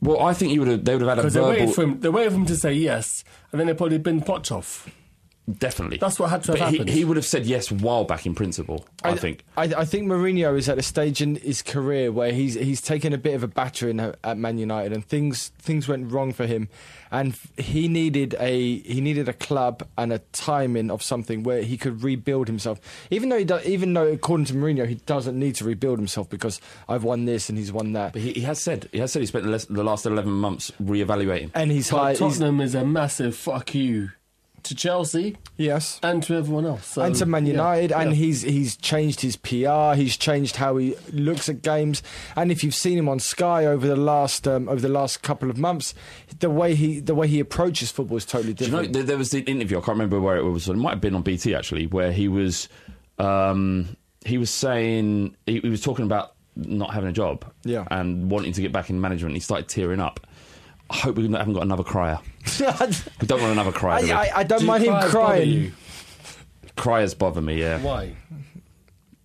[0.00, 0.84] well, I think he would have.
[0.84, 1.72] They would have had a Because they waited verbal.
[1.74, 2.00] for him.
[2.00, 4.88] They waited for him to say yes, and then they probably bin Poch off.
[5.58, 5.98] Definitely.
[5.98, 6.90] That's what had to have but he, happened.
[6.90, 8.86] he would have said yes while back in principle.
[9.02, 9.44] I, think.
[9.58, 13.12] I, I think Mourinho is at a stage in his career where he's he's taken
[13.12, 16.46] a bit of a battering at, at Man United, and things things went wrong for
[16.46, 16.70] him,
[17.10, 21.76] and he needed a he needed a club and a timing of something where he
[21.76, 22.80] could rebuild himself.
[23.10, 26.30] Even though he do, even though according to Mourinho he doesn't need to rebuild himself
[26.30, 28.88] because I've won this and he's won that, But he, he has said.
[28.92, 31.50] He has said he spent the, les- the last eleven months reevaluating.
[31.54, 32.10] and he's But high.
[32.12, 34.12] He's, Tottenham is a massive fuck you
[34.64, 36.00] to Chelsea yes.
[36.02, 36.86] and to everyone else.
[36.86, 38.16] So, and to Man yeah, United, and yeah.
[38.16, 39.94] he's he's changed his PR.
[39.94, 42.02] He's changed how he looks at games.
[42.36, 45.48] And if you've seen him on Sky over the last um, over the last couple
[45.50, 45.94] of months,
[46.40, 48.94] the way he the way he approaches football is totally Do you know, different.
[48.94, 49.78] there, there was the interview.
[49.78, 50.68] I can't remember where it was.
[50.68, 52.68] It might have been on BT actually, where he was,
[53.18, 57.84] um, he was saying he, he was talking about not having a job, Yeah.
[57.90, 59.34] and wanting to get back in management.
[59.34, 60.20] He started tearing up.
[60.90, 62.18] I hope we haven't got another crier.
[63.20, 64.00] We don't want another crier.
[64.00, 64.12] do we?
[64.12, 65.48] I, I, I don't Do mind him cries bother crying.
[65.48, 65.72] you?
[66.76, 67.58] Criers bother me.
[67.60, 68.14] Yeah, Why?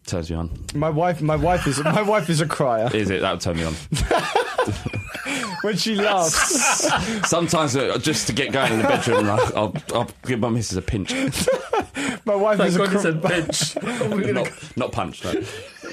[0.06, 0.50] turns me on.
[0.74, 3.22] My wife, my wife is my wife is a crier Is it?
[3.22, 3.74] That would turn me on.
[5.64, 6.88] when she laughs.
[7.30, 10.78] Sometimes uh, just to get going in the bedroom, I'll, I'll, I'll give my missus
[10.78, 11.14] a pinch.
[12.26, 14.34] My wife Thank is a God it's cr- a bitch.
[14.34, 15.24] not, not punch.
[15.24, 15.34] No.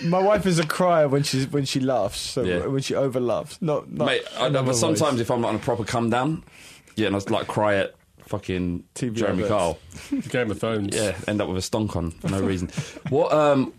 [0.04, 2.18] my wife is a crier when she when she laughs.
[2.18, 2.66] So Yeah.
[2.66, 4.80] when she over laughs, not, not Mate, I know, but ways.
[4.80, 6.44] sometimes if I'm not on a proper come down,
[6.96, 7.94] yeah, and I was like cry at
[8.26, 9.48] fucking TV Jeremy adverts.
[9.48, 9.78] Carl.
[10.28, 10.94] Game of Thrones.
[10.94, 12.68] Yeah, end up with a stonk on for no reason.
[13.08, 13.32] what?
[13.32, 13.75] Um, s-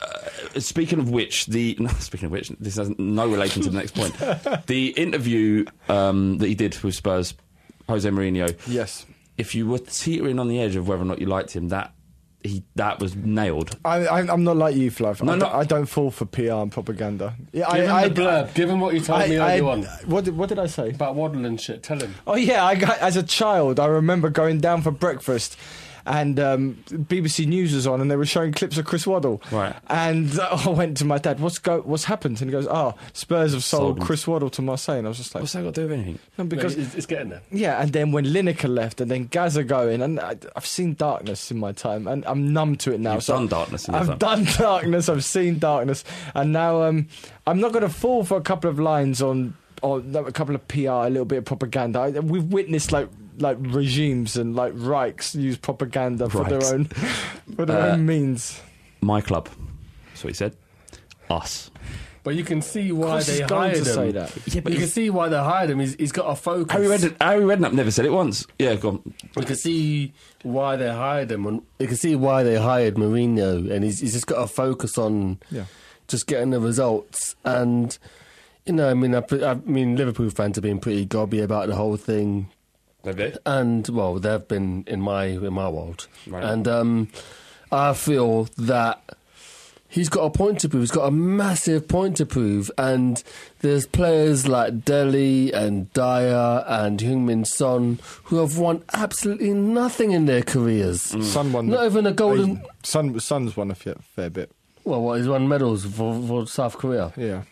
[0.00, 3.76] uh, speaking of which, the no, speaking of which, this has no relation to the
[3.78, 4.14] next point.
[4.66, 7.34] The interview um, that he did with Spurs,
[7.88, 8.56] Jose Mourinho.
[8.66, 9.06] yes.
[9.36, 11.92] If you were teetering on the edge of whether or not you liked him, that
[12.44, 13.76] he that was nailed.
[13.84, 15.22] I, I, I'm not like you, Flav.
[15.22, 15.40] No, I, no.
[15.46, 17.34] don't, I don't fall for PR and propaganda.
[17.52, 18.54] Yeah, Give I, I, him the blurb.
[18.54, 19.82] Give him what you told I, me earlier on.
[20.06, 20.90] What did, what did I say?
[20.90, 21.82] About waddle and shit.
[21.82, 22.14] Tell him.
[22.26, 25.56] Oh yeah, I got, as a child, I remember going down for breakfast,
[26.06, 29.42] and um, BBC News was on, and they were showing clips of Chris Waddle.
[29.50, 29.74] Right.
[29.88, 31.40] And I went to my dad.
[31.40, 31.80] What's go?
[31.82, 32.40] What's happened?
[32.40, 34.00] And he goes, "Oh, Spurs have sold, Sold.
[34.06, 35.92] Chris Waddle to Marseille." And I was just like, What's that got to do with
[35.98, 36.18] anything?
[36.38, 37.42] no, Because because it's, it's getting there.
[37.50, 37.80] yeah.
[37.80, 41.58] And then when Lineker left, and then Gazza going, and I, I've seen darkness in
[41.58, 43.14] my time, and I'm numb to it now.
[43.14, 44.18] You've so done darkness in your I've time.
[44.18, 45.08] done darkness.
[45.08, 47.08] I've seen darkness, and now um,
[47.46, 50.66] I'm not going to fall for a couple of lines on, on a couple of
[50.68, 52.20] PR, a little bit of propaganda.
[52.22, 56.48] We've witnessed like like regimes and like Reichs use propaganda for Reichs.
[56.60, 56.84] their own
[57.56, 58.60] for their Uh, own means.
[59.00, 59.48] My club.
[60.08, 60.56] That's what he said.
[61.30, 61.70] Us.
[62.22, 63.94] But you can see why course they he's going hired to him.
[63.94, 64.32] say that.
[64.46, 65.78] Yeah, but you can see why they hired him.
[65.80, 66.72] He's, he's got a focus.
[66.72, 68.46] Harry Redknapp, Harry Redknapp never said it once.
[68.58, 69.14] Yeah, go on.
[69.36, 73.70] You can see why they hired him, and you can see why they hired Mourinho,
[73.70, 75.64] and he's, he's just got a focus on Yeah.
[76.08, 77.36] just getting the results.
[77.44, 77.96] And
[78.64, 81.74] you know, I mean, I, I mean, Liverpool fans have been pretty gobby about the
[81.74, 82.48] whole thing,
[83.04, 83.34] Have they?
[83.46, 86.42] and well, they've been in my in my world, Right.
[86.44, 87.08] and um,
[87.72, 89.02] I feel that
[89.88, 90.82] he's got a point to prove.
[90.82, 92.70] He's got a massive point to prove.
[92.76, 93.22] And
[93.60, 100.26] there's players like Dele and Dier and Heung-Min Son who have won absolutely nothing in
[100.26, 101.00] their careers.
[101.30, 101.68] Son won.
[101.68, 102.56] Not even a golden.
[102.56, 104.50] Hey, Son, Son's won a fair, fair bit.
[104.84, 107.12] Well, what, he's won medals for, for South Korea.
[107.16, 107.42] Yeah.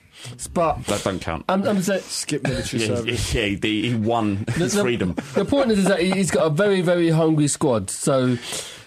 [0.55, 1.45] But That don't count.
[1.49, 2.03] I'm, I'm saying.
[2.03, 3.35] Skip military yeah, service.
[3.35, 5.15] yeah, he, he won his the, freedom.
[5.35, 7.91] The point is, is that he- he's got a very, very hungry squad.
[7.91, 8.37] So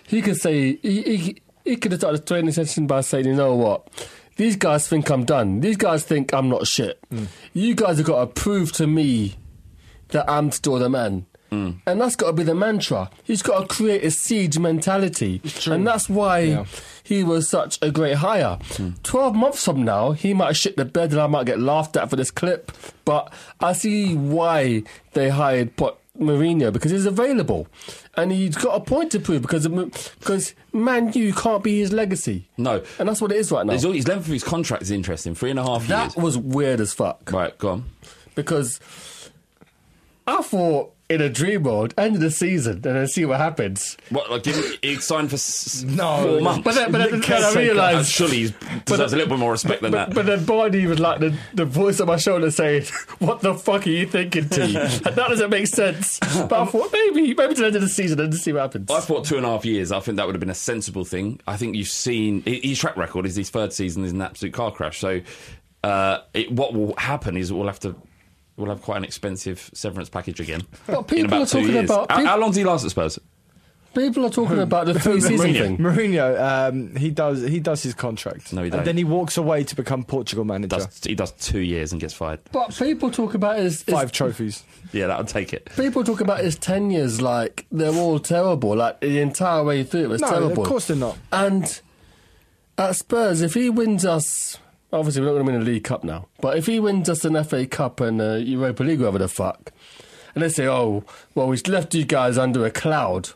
[0.08, 3.34] he could say he, he, he could have started the training session by saying, you
[3.36, 3.88] know what,
[4.38, 5.60] these guys think I'm done.
[5.62, 7.00] These guys think I'm not shit.
[7.12, 7.28] Mm.
[7.54, 9.36] You guys have got to prove to me
[10.10, 11.26] that I'm still the man.
[11.56, 11.76] Mm.
[11.86, 13.10] And that's got to be the mantra.
[13.24, 15.42] He's got to create a siege mentality.
[15.66, 16.66] And that's why Yeah.
[17.04, 18.58] he was such a great hire.
[18.74, 18.90] Hmm.
[19.04, 22.10] 12 months from now, he might shit the bed and I might get laughed at
[22.10, 22.72] for this clip.
[23.06, 24.84] But I see why
[25.14, 27.68] they hired Pot- Mourinho because he's available.
[28.16, 32.48] And he's got a point to prove because, because Man U can't be his legacy.
[32.58, 32.82] No.
[33.00, 33.74] And that's what it is right now.
[33.74, 35.36] His, his length of his contract is interesting.
[35.36, 36.16] Three and a half That years.
[36.16, 37.30] That was weird as fuck.
[37.32, 37.86] Right, go on.
[38.34, 38.80] Because
[40.26, 43.96] I thought in a dream world, end of the season, and then see what happens.
[44.10, 46.24] What, like, give me, he signed for s- No.
[46.24, 46.64] four months.
[46.64, 48.12] But then, but then, then I realised.
[48.12, 48.54] surely he
[48.86, 50.16] deserves a little bit more respect than But, that.
[50.16, 52.86] but then Bardi was like the, the voice on my shoulder saying,
[53.20, 56.18] "What the fuck are you thinking, T?" and that doesn't make sense.
[56.20, 58.90] But I thought maybe, maybe to the end of the season and see what happens.
[58.90, 59.92] I thought two and a half years.
[59.92, 61.40] I think that would have been a sensible thing.
[61.46, 64.72] I think you've seen his track record is his third season is an absolute car
[64.72, 64.98] crash.
[65.00, 65.22] So
[65.84, 67.96] uh, it, what will happen is we'll have to
[68.58, 70.62] we'll have quite an expensive severance package again.
[70.88, 71.90] But in people about are two talking years.
[71.90, 73.20] about- How, peop- how long did he last at Spurs?
[73.94, 75.60] People are talking about the three season Mourinho.
[75.62, 75.78] thing.
[75.78, 78.52] Mourinho, um, he does he does his contract.
[78.52, 78.80] No, he don't.
[78.80, 80.76] And then he walks away to become Portugal manager.
[80.76, 82.42] Does, he does two years and gets fired.
[82.52, 84.64] But people talk about his, his Five trophies.
[84.92, 85.70] Yeah, that would take it.
[85.76, 88.76] people talk about his tenures like they're all terrible.
[88.76, 90.62] Like the entire way through, it was No, terrible.
[90.64, 91.18] of course they're not.
[91.34, 91.82] And
[92.78, 94.58] at Spurs, if he wins us,
[94.92, 97.26] obviously we're not going to win a League Cup now, but if he wins us
[97.26, 99.72] an FA Cup and a Europa League, whatever the fuck,
[100.34, 103.30] and they say, oh, well, we've left you guys under a cloud.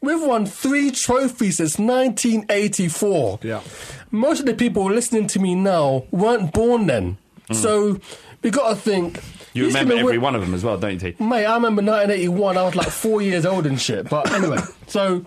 [0.00, 3.40] We've won three trophies since 1984.
[3.42, 3.62] Yeah.
[4.10, 7.18] Most of the people listening to me now weren't born then.
[7.48, 7.54] Hmm.
[7.54, 8.00] So
[8.42, 9.20] we got to think.
[9.54, 11.12] You remember every win- one of them as well, don't you?
[11.12, 11.24] T?
[11.24, 12.56] Mate, I remember 1981.
[12.56, 14.08] I was like four years old and shit.
[14.08, 15.24] But anyway, so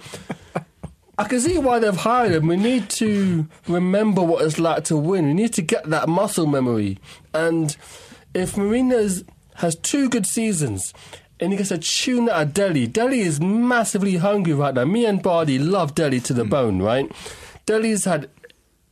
[1.18, 2.48] I can see why they've hired him.
[2.48, 5.28] We need to remember what it's like to win.
[5.28, 6.98] We need to get that muscle memory.
[7.34, 7.76] And
[8.34, 9.24] if Mourinho
[9.56, 10.94] has two good seasons
[11.40, 14.86] and he gets a tune out of Dele, Dele is massively hungry right now.
[14.86, 16.50] Me and Bardi love Dele to the hmm.
[16.50, 17.12] bone, right?
[17.66, 18.30] Dele's had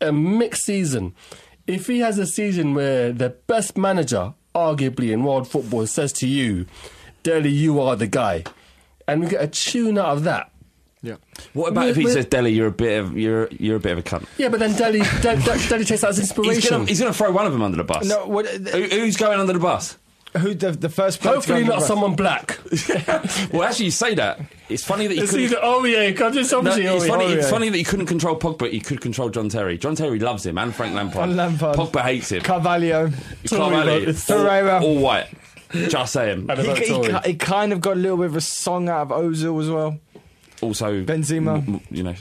[0.01, 1.15] a mixed season.
[1.67, 6.28] If he has a season where the best manager, arguably in world football, says to
[6.28, 6.65] you,
[7.24, 8.43] Dele, you are the guy,
[9.07, 10.51] and we get a tune out of that.
[11.02, 11.16] Yeah.
[11.54, 13.80] What about We're- if he we're- says, "Dele, you're a bit of you're you're a
[13.80, 14.26] bit of a cunt"?
[14.38, 16.70] Yeah, but then Dele, De- De- Dele takes that as He's inspiration.
[16.72, 18.06] gonna, he's gonna throw one of them under the bus.
[18.06, 19.97] No, what, Who, who's going under the bus?
[20.38, 22.60] who the, the first player to Hopefully go not under the someone black.
[23.52, 24.39] well, actually, you say that.
[24.70, 25.45] It's funny that you It's couldn't.
[25.47, 27.26] either, oh yeah, because it's No, obviously it's oh, funny.
[27.26, 27.36] Oh, yeah.
[27.36, 28.72] It's funny that you couldn't control Pogba.
[28.72, 29.78] You could control John Terry.
[29.80, 31.30] John Terry loves him and Frank Lampard.
[31.30, 31.76] And Lampard.
[31.78, 32.41] Pogba hates him.
[32.41, 33.10] Carvalho.
[33.50, 34.82] Carvalho, all, Torreira.
[34.82, 35.28] all white.
[35.72, 36.47] Just saying.
[36.58, 39.24] He, he, ki- he kind of got a little bit of a song out of
[39.24, 39.97] Ozil as well.
[40.62, 41.57] Also, Benzema.
[41.68, 42.14] m- m- you know,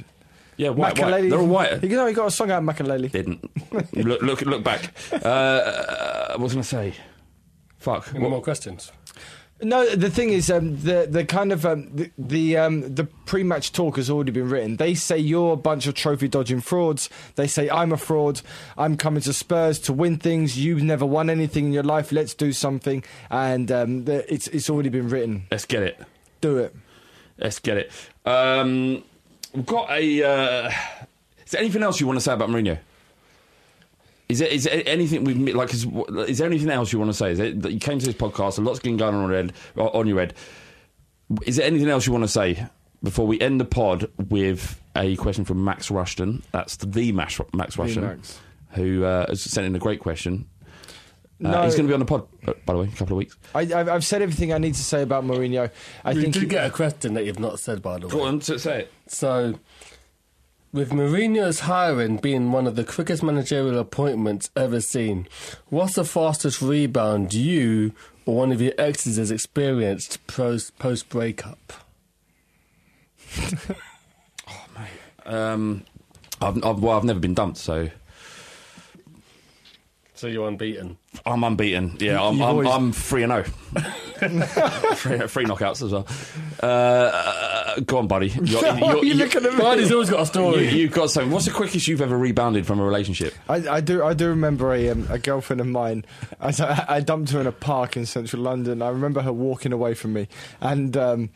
[0.56, 1.28] yeah, white, white.
[1.28, 1.80] They're all white.
[1.82, 3.10] He, no, he got a song out of Makelele.
[3.10, 3.48] Didn't
[3.94, 4.92] look, look, look back.
[5.12, 6.94] Uh, uh, what was I going to say?
[7.78, 8.08] Fuck.
[8.10, 8.92] Any What- more questions?
[9.60, 13.72] No, the thing is, um, the the kind of um, the the, um, the pre-match
[13.72, 14.76] talk has already been written.
[14.76, 17.10] They say you're a bunch of trophy dodging frauds.
[17.34, 18.40] They say I'm a fraud.
[18.76, 20.56] I'm coming to Spurs to win things.
[20.56, 22.12] You've never won anything in your life.
[22.12, 23.02] Let's do something.
[23.30, 25.48] And um, the, it's it's already been written.
[25.50, 25.98] Let's get it.
[26.40, 26.72] Do it.
[27.36, 27.90] Let's get it.
[28.28, 29.02] Um,
[29.54, 30.22] we've got a.
[30.22, 30.70] Uh,
[31.44, 32.78] is there anything else you want to say about Mourinho?
[34.28, 35.72] Is there, is there anything we've like?
[35.72, 35.86] Is,
[36.26, 37.32] is there anything else you want to say?
[37.32, 39.36] Is it, that you came to this podcast, a lot's been going on on your
[39.38, 39.52] head.
[39.76, 40.34] On your head.
[41.46, 42.66] Is there anything else you want to say
[43.02, 46.42] before we end the pod with a question from Max Rushton?
[46.52, 48.38] That's the Max, Max Rushton, Max.
[48.72, 50.46] who uh, has sent in a great question.
[51.44, 51.62] Uh, No.
[51.64, 53.18] he's going to be on the pod, uh, by the way, in a couple of
[53.18, 53.36] weeks.
[53.54, 55.70] I, I've, I've said everything I need to say about Mourinho.
[56.04, 58.12] I we think did he- get a question that you've not said, by the way.
[58.12, 58.92] Go on, to say it.
[59.06, 59.58] So,
[60.72, 65.28] with Mourinho's hiring being one of the quickest managerial appointments ever seen,
[65.68, 67.92] what's the fastest rebound you
[68.26, 71.72] or one of your exes has experienced post post breakup?
[75.26, 75.84] Um,
[76.40, 77.90] I've, I've, well, I've never been dumped, so
[80.18, 80.98] So you're unbeaten.
[81.24, 81.96] I'm unbeaten.
[82.00, 83.44] Yeah, I'm, You've I'm, always- I'm three and zero.
[84.96, 86.08] three, three knockouts as well.
[86.60, 88.26] Uh, go on, buddy.
[88.42, 89.58] You're, Why are you looking at me?
[89.60, 90.70] Bardi's always got a story.
[90.70, 91.30] You, have got something.
[91.30, 93.32] What's the quickest you've ever rebounded from a relationship?
[93.48, 94.02] I, I do.
[94.02, 96.04] I do remember a, um, a girlfriend of mine.
[96.40, 98.82] I, I dumped her in a park in central London.
[98.82, 100.26] I remember her walking away from me,
[100.60, 101.30] and um,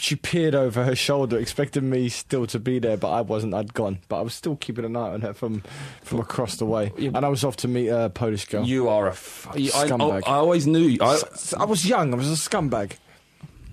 [0.00, 3.54] she peered over her shoulder, expecting me still to be there, but I wasn't.
[3.54, 5.62] I'd gone, but I was still keeping an eye on her from
[6.02, 8.64] from across the way, and I was off to meet a Polish girl.
[8.64, 9.10] You are a.
[9.10, 10.22] F- you- I, I, Scumbag.
[10.26, 10.80] I always knew.
[10.80, 12.12] You I was young.
[12.12, 12.92] I was a scumbag.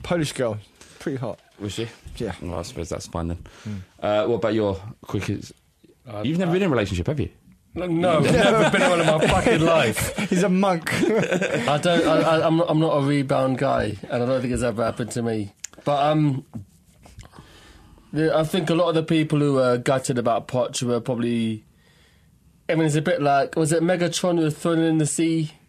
[0.03, 0.57] Polish girl,
[0.99, 1.39] pretty hot.
[1.59, 1.87] was she?
[2.17, 2.33] Yeah.
[2.41, 3.43] Well, I suppose that's fine then.
[4.01, 5.51] Uh, what about your quickest?
[6.23, 7.29] You've never been in a relationship, have you?
[7.77, 10.15] No, no, I've never been in one in my fucking life.
[10.29, 10.93] He's a monk.
[11.03, 12.07] I don't.
[12.07, 12.61] I, I, I'm.
[12.61, 15.51] I'm not a rebound guy, and I don't think it's ever happened to me.
[15.85, 16.45] But um,
[18.11, 21.63] the, I think a lot of the people who were gutted about Poch were probably.
[22.67, 25.51] I mean, it's a bit like was it Megatron who was thrown in the sea?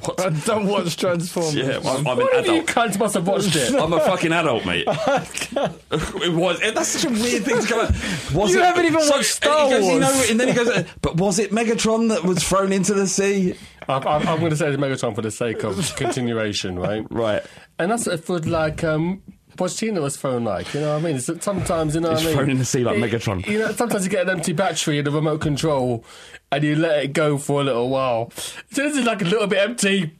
[0.00, 0.20] What?
[0.20, 1.54] I don't watch Transformers.
[1.54, 2.66] yeah, well, I'm, I'm an of you adult.
[2.66, 3.72] cunts must have watched it.
[3.74, 4.84] I'm a fucking adult, mate.
[4.88, 6.60] it was.
[6.60, 7.80] That's such a weird thing to come.
[7.86, 7.90] out.
[8.34, 10.00] Was You it, haven't even watched Star and goes, You Wars.
[10.00, 13.54] know, and then he goes, "But was it Megatron that was thrown into the sea?"
[13.88, 17.06] I'm, I'm, I'm going to say it's Megatron for the sake of continuation, right?
[17.10, 17.42] Right.
[17.78, 18.82] And that's what it felt like.
[18.84, 19.22] Um,
[19.56, 21.16] Pochettino was thrown like, you know what I mean?
[21.16, 22.36] It's, sometimes, you know It's what I mean?
[22.36, 23.46] thrown in the sea like It- Megatron.
[23.46, 26.04] You know, sometimes you get an empty battery in the remote control
[26.52, 28.30] and you let it go for a little while.
[28.72, 30.12] So this is like a little bit empty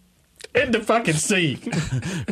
[0.55, 1.59] in the fucking sea.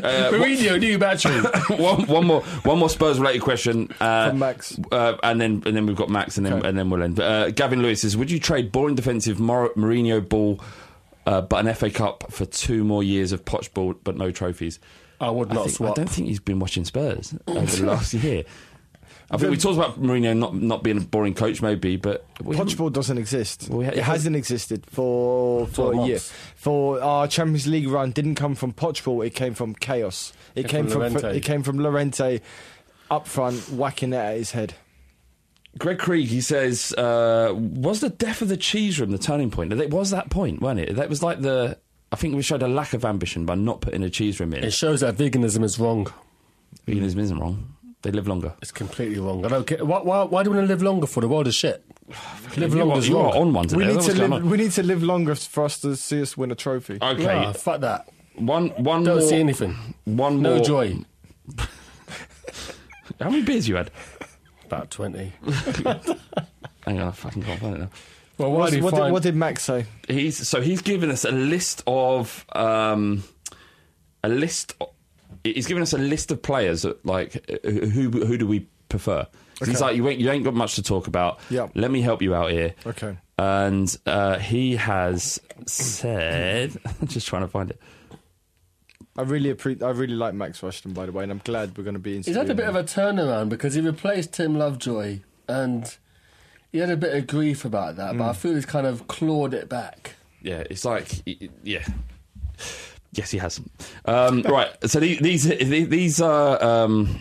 [0.03, 1.39] Uh, Mourinho, new battery.
[1.77, 4.77] one, one more, one more Spurs related question, uh, From Max.
[4.91, 6.69] uh, and then and then we've got Max, and then Okay.
[6.69, 7.21] and then we'll end.
[7.21, 10.61] Uh, Gavin Lewis says, "Would you trade boring defensive Mor- Mourinho ball,
[11.27, 14.81] uh, but an FA Cup for two more years of Poch ball, but no trophies?"
[15.23, 18.13] I would I, not think- I don't think he's been watching Spurs over the last
[18.13, 18.45] year.
[19.31, 22.55] I think we talked about Mourinho not not being a boring coach, maybe, but we
[22.57, 23.69] doesn't exist.
[23.71, 26.07] Well, it hasn't existed for for For a year.
[26.17, 26.33] months.
[26.57, 29.27] For our Champions League run didn't come from Podgeball.
[29.27, 30.35] It came from chaos.
[30.55, 31.39] It Came came from from, Llorente.
[31.39, 32.41] it came from Llorente
[33.11, 34.75] up front whacking it at his head.
[35.79, 39.73] Greg Krieg, he says, uh, was the death of the cheese room the turning point?
[39.73, 40.97] It was that point, wasn't it?
[40.97, 41.79] That was like the.
[42.13, 44.63] I think we showed a lack of ambition by not putting a cheese room in.
[44.65, 46.13] It shows that veganism is wrong.
[46.87, 47.75] Veganism isn't wrong.
[48.03, 48.53] They live longer.
[48.61, 49.45] It's completely wrong.
[49.47, 49.85] I don't care.
[49.85, 51.21] Why, why, why do we want to live longer for?
[51.21, 51.85] The world is shit.
[52.57, 53.33] Live longer are, is you wrong.
[53.33, 53.87] are on one today.
[53.87, 54.33] We need to live.
[54.33, 54.51] on?
[54.51, 56.99] We need to live longer for us to see us win a trophy.
[57.01, 58.09] Okay, Nah, fuck that.
[58.35, 59.29] one one Don't more.
[59.29, 59.77] see anything.
[60.05, 60.65] One No more.
[60.65, 60.99] joy.
[63.21, 63.91] How many beers you had?
[64.67, 65.33] About 20.
[66.85, 67.89] Hang on, I fucking can't find it now.
[68.39, 69.87] Well, why What's- do you what, did, what did Max say?
[70.09, 73.23] He's so he's given us a list of um,
[74.25, 74.75] a list.
[74.81, 74.91] o-
[75.45, 79.27] He's given us a list of players that, like uh, who who do we prefer?
[79.59, 81.41] So He's like you ain't you ain't got much to talk about.
[81.51, 81.69] Yeah.
[81.75, 82.75] Let me help you out here.
[82.87, 83.17] Okay.
[83.39, 87.81] And uh, he has said, I'm just trying to find it.
[89.17, 91.85] I really appre- I really like Max Rushton, by the way, and I'm glad we're
[91.85, 92.23] going to be in.
[92.23, 95.97] He's had a bit of a turnaround because he replaced Tim Lovejoy and
[96.73, 99.55] he had a bit of grief about that, but I feel he's kind of clawed
[99.55, 100.15] it back.
[100.41, 101.23] Yeah, it's like
[101.63, 101.85] yeah.
[103.13, 103.61] Yes, he has.
[104.07, 104.71] Um, right.
[104.89, 106.63] So the- these these are.
[106.63, 107.21] Um,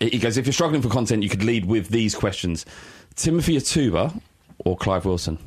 [0.00, 0.36] he goes.
[0.36, 2.66] If you're struggling for content, you could lead with these questions:
[3.14, 4.20] Timothy Atouba
[4.64, 5.38] or Clive Wilson.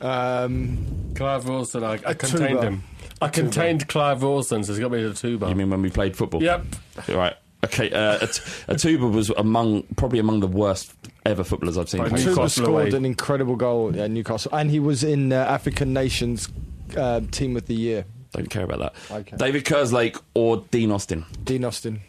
[0.00, 2.84] Um, Clive Wilson, I contained him.
[3.20, 5.48] I contained Clive Wilson, so he's got me to the tuba.
[5.48, 6.42] You mean when we played football?
[6.42, 6.64] Yep.
[7.08, 7.34] Right.
[7.64, 7.90] Okay.
[7.90, 8.20] Uh, At-
[8.68, 10.92] Atouba was among probably among the worst
[11.30, 12.00] ever footballers I've seen.
[12.02, 12.18] Right, play.
[12.24, 12.96] Newcastle Tuba scored away.
[12.96, 16.48] an incredible goal at Newcastle, and he was in uh, African Nations
[16.96, 18.04] uh, Team of the Year.
[18.32, 18.94] Don't care about that.
[19.20, 19.36] Okay.
[19.36, 21.24] David Kerslake or Dean Austin.
[21.44, 22.00] Dean Austin.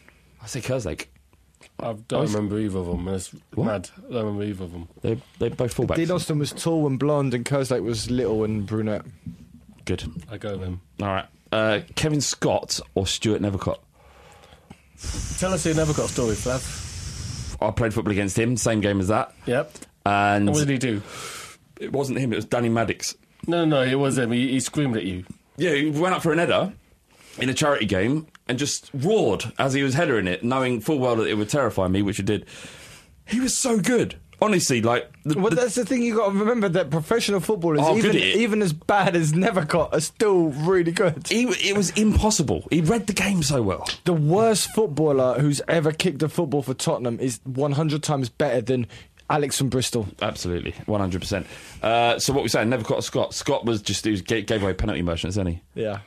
[0.42, 1.06] I say Kerslake.
[1.80, 3.08] I don't he's- remember either of them.
[3.10, 3.66] It's What?
[3.66, 3.90] mad.
[3.98, 4.88] I don't remember either of them.
[5.02, 5.96] They they both fullbacks.
[5.96, 9.06] Dean Austin was tall and blonde, and Kerslake was little and brunette.
[9.86, 10.04] Good.
[10.30, 10.82] I go with him.
[11.02, 11.26] All right.
[11.52, 13.78] Uh, Kevin Scott or Stuart Nethercott.
[15.40, 16.62] Tell us who never got a story, Flav.
[17.62, 19.34] I played football against him, same game as that.
[19.46, 19.72] Yep.
[20.06, 21.02] And what did he do?
[21.80, 23.16] it wasn't him, it was Danny Maddox.
[23.46, 24.32] No, no, no, it was him.
[24.32, 25.26] He, he screamed at you.
[25.58, 26.74] Yeah, he went up for an header
[27.40, 31.16] in a charity game and just roared as he was headering it, knowing full well
[31.18, 32.46] that it would terrify me, which it did.
[33.26, 34.16] He was so good.
[34.42, 35.12] Honestly, like.
[35.24, 38.16] The, Well, the- that's the thing you got to remember that professional footballers, Oh, even
[38.16, 41.28] even as bad as Nethercott, are still really good.
[41.28, 42.66] he, it was impossible.
[42.70, 43.88] He read the game so well.
[44.06, 48.86] The worst footballer who's ever kicked a football for Tottenham is 100 times better than
[49.30, 50.08] Alex from Bristol.
[50.22, 51.48] Absolutely, one hundred percent.
[51.84, 52.70] Uh, So what we saying?
[52.70, 53.34] Never caught Scott.
[53.34, 55.62] Scott was just he was, gave, away penalty motions, didn't he?
[55.76, 56.00] Yeah.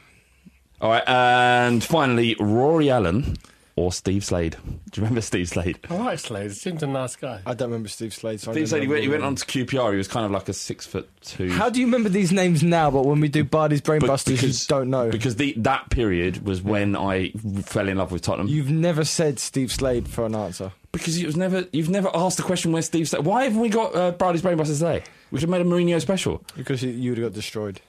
[0.80, 3.36] All right, and finally Rory Allen
[3.76, 4.56] or Steve Slade.
[4.90, 5.78] Do you remember Steve Slade?
[5.88, 6.50] I like Slade.
[6.50, 7.40] He seems a nice guy.
[7.46, 8.40] I don't remember Steve Slade.
[8.40, 9.92] So I Steve don't Slade, he went, he went on to QPR.
[9.92, 11.50] He was kind of like a six foot two.
[11.50, 12.90] How do you remember these names now?
[12.90, 15.10] But when we do Bardi's But Brainbusters, you don't know.
[15.10, 17.30] Because the, that period was when I
[17.64, 18.48] fell in love with Tottenham.
[18.48, 20.72] You've never said Steve Slade for an answer.
[20.92, 23.24] because it was never, you've never asked the question where Steve Slade.
[23.24, 25.04] Why haven't we got uh, Bradley's Brainbusters today?
[25.30, 26.42] We should have made a Mourinho special.
[26.56, 27.80] Because you, you would have got destroyed.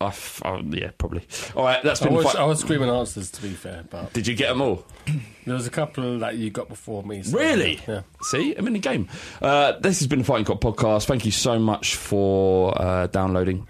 [0.00, 1.22] I f- oh, yeah, probably.
[1.54, 2.14] All right, that's I been.
[2.14, 4.84] was, fi- I was screaming answers, to be fair, but Did you get them all?
[5.46, 7.22] there was a couple that you got before me.
[7.22, 7.80] so- Really?
[7.88, 8.02] Yeah.
[8.22, 9.08] See, I'm in the game.
[9.40, 11.06] Uh, this has been the Fighting Cock podcast.
[11.06, 13.66] Thank you so much for uh, downloading.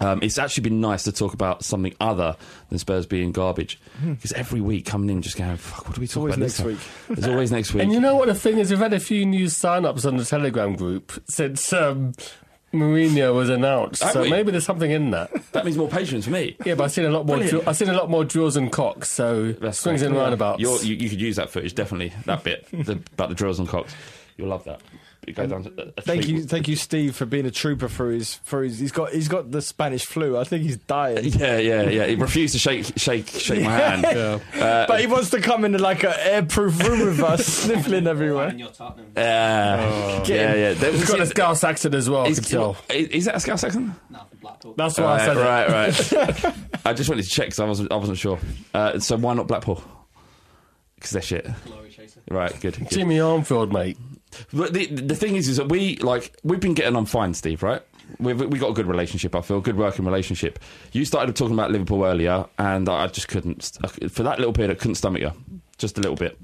[0.00, 2.36] Um, it's actually been nice to talk about something other
[2.70, 3.80] than Spurs being garbage.
[4.02, 6.58] Because every week coming in, just going, fuck, what do we talk always about this
[6.60, 7.14] next time?
[7.16, 7.82] There's always next week.
[7.82, 8.70] And you know what the thing is?
[8.70, 12.12] We've had a few new sign-ups on the Telegram group since um,
[12.72, 14.02] Mourinho was announced.
[14.02, 14.30] Have so we?
[14.30, 15.30] maybe there's something in that.
[15.52, 16.56] that means more patience for me.
[16.64, 17.36] Yeah, but I've seen a lot more.
[17.36, 17.50] Brilliant.
[17.50, 19.08] Drill, I've seen a lot more drills and cocks.
[19.08, 20.08] So That's swings great.
[20.08, 20.60] and roundabouts.
[20.60, 22.12] You're, you, you could use that footage, definitely.
[22.26, 23.94] That bit the, about the drills and cocks.
[24.36, 24.80] You'll love that.
[25.28, 27.88] It goes down to a, a Thank you, thank you, Steve, for being a trooper
[27.88, 28.78] for his for his.
[28.78, 30.36] He's got he's got the Spanish flu.
[30.38, 31.24] I think he's dying.
[31.38, 32.06] Yeah, yeah, yeah.
[32.06, 34.04] He refused to shake, shake, shake my hand.
[34.58, 38.48] Uh, but he wants to come into like an airproof room with us, sniffling everywhere.
[38.48, 39.06] And you're Tottenham.
[39.16, 40.72] Uh, yeah, yeah.
[40.74, 42.22] There He's was- got a Scouse accent as well.
[42.26, 42.76] I can tell.
[42.88, 43.92] Is, is that a Scouse accent?
[44.10, 44.74] No, for Blackpool.
[44.76, 45.24] That's why I right,
[45.94, 46.22] said it.
[46.22, 46.56] right, right.
[46.84, 48.38] I just wanted to check because I wasn't, I wasn't sure.
[48.74, 49.82] Uh, so why not Blackpool?
[50.96, 51.46] Because they're shit.
[51.66, 52.20] Glory chaser.
[52.30, 52.76] Right, good.
[52.78, 52.90] good.
[52.90, 53.96] Jimmy Armfield, mate.
[54.52, 57.62] But the, the thing is, is that we like we've been getting on fine, Steve.
[57.62, 57.82] Right?
[58.18, 59.34] We've we got a good relationship.
[59.34, 60.58] I feel good working relationship.
[60.92, 63.78] You started talking about Liverpool earlier, and I just couldn't
[64.10, 64.70] for that little bit.
[64.70, 65.32] I couldn't stomach you,
[65.76, 66.38] just a little bit.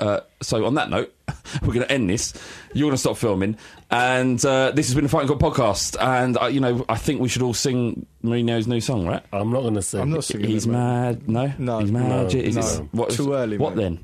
[0.00, 1.12] Uh, so on that note,
[1.62, 2.32] we're going to end this.
[2.72, 3.56] You're going to stop filming,
[3.90, 5.96] and uh, this has been the Fighting Cock podcast.
[6.00, 9.22] And uh, you know, I think we should all sing Mourinho's new song, right?
[9.32, 10.00] I'm not going to sing.
[10.00, 10.46] I'm not singing.
[10.50, 11.28] He's it, mad.
[11.28, 12.08] No, No, he's mad.
[12.08, 12.88] no, Is it- no.
[12.92, 13.82] what, Too early, What mate.
[13.82, 13.98] then?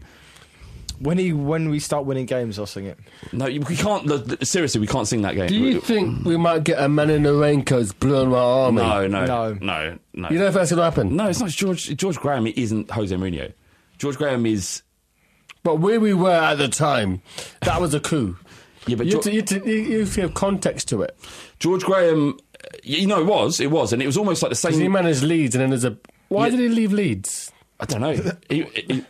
[1.01, 2.99] When he when we start winning games, I'll sing it.
[3.33, 4.07] No, we can't.
[4.07, 5.49] the- the- Seriously, we can't sing that game.
[5.49, 8.83] Do you think we might get a man in the raincoats blue and white army?
[8.83, 9.53] No, no, No.
[9.61, 10.29] no, no.
[10.31, 11.17] You know if that's going to happen?
[11.17, 11.95] No, it's not George.
[11.97, 13.53] George Graham isn't Jose Mourinho.
[13.99, 14.83] George Graham is.
[15.63, 17.23] But where we were at the time,
[17.63, 18.37] that was a coup.
[18.87, 21.17] Yeah, but you, George, have you, have you have context to it.
[21.59, 22.39] George Graham.
[22.63, 23.61] uh, You know, it was.
[23.61, 25.85] It was, and it was almost like the Because he managed Leeds, and then there's
[25.85, 25.97] a.
[26.29, 26.51] Why Yeah.
[26.53, 27.51] did he leave Leeds?
[27.81, 28.33] I don't know.
[28.49, 29.05] He, he,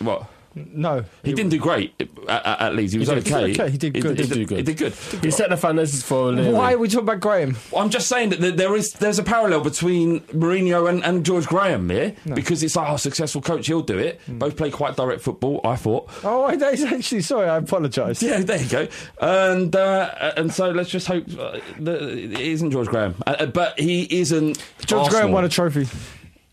[0.00, 0.28] what?
[0.54, 1.94] No, He didn't do great
[2.28, 2.92] at, at, at Leeds.
[2.92, 3.46] He was did- he okay.
[3.52, 3.70] did okay.
[3.70, 4.18] He did good.
[4.18, 4.56] He, He did good.
[4.58, 4.92] He did good.
[5.24, 6.52] He set the foundations for O'Leary.
[6.52, 7.56] Why are we talking about Graham?
[7.76, 11.46] I'm just saying that there- there is there's a parallel between Mourinho and, and George
[11.46, 14.20] Graham here because it's like oh, successful coach, he'll do it.
[14.28, 15.60] Both play quite direct football.
[15.64, 16.10] I thought.
[16.24, 17.48] Oh, I- that's actually sorry.
[17.48, 18.22] I apologise.
[18.22, 18.88] Yeah, there you go.
[19.20, 23.46] And uh, and so let's just hope uh, that it isn't George Graham, uh, uh,
[23.46, 24.62] but he isn't.
[24.86, 25.86] George Graham won a trophy.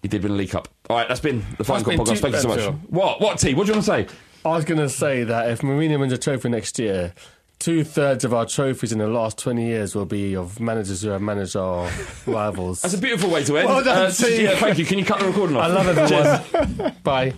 [0.01, 0.69] He did win a League Cup.
[0.89, 2.07] All right, that's been the Fighting Cock been podcast.
[2.15, 2.59] two- Thank you so much.
[2.59, 2.71] Phil.
[2.89, 3.21] What?
[3.21, 3.37] What?
[3.39, 3.53] T?
[3.53, 4.07] What do you want to say?
[4.43, 7.13] I was going to say that if Mourinho wins a trophy next year,
[7.59, 11.09] two thirds of our trophies in the last 20 years will be of managers who
[11.09, 11.91] have managed our
[12.25, 12.81] rivals.
[12.81, 13.67] That's a beautiful way to end.
[13.69, 14.43] Well done, Uh, T.
[14.43, 14.85] yeah, thank you.
[14.85, 15.63] Can you cut the recording off?
[15.65, 16.95] I love everyone.
[17.03, 17.33] Bye.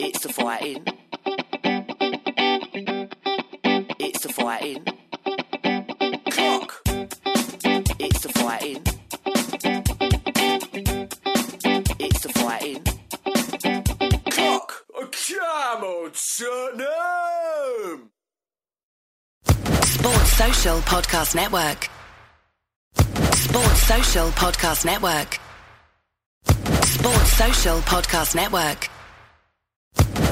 [0.00, 0.84] It's the fighting.
[4.00, 4.84] It's the fighting.
[15.74, 18.10] Come on, Tottenham.
[19.82, 21.90] Sports Social Podcast Network.
[23.34, 25.40] Sports Social Podcast Network.
[26.84, 28.88] Sports Social Podcast Network.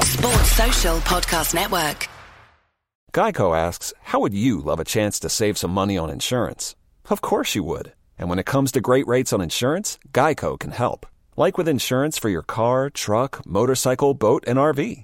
[0.05, 2.07] Sports Social Podcast Network.
[3.11, 6.73] Geico asks, How would you love a chance to save some money on insurance?
[7.09, 7.91] Of course you would.
[8.17, 11.05] And when it comes to great rates on insurance, Geico can help.
[11.35, 15.03] Like with insurance for your car, truck, motorcycle, boat, and RV.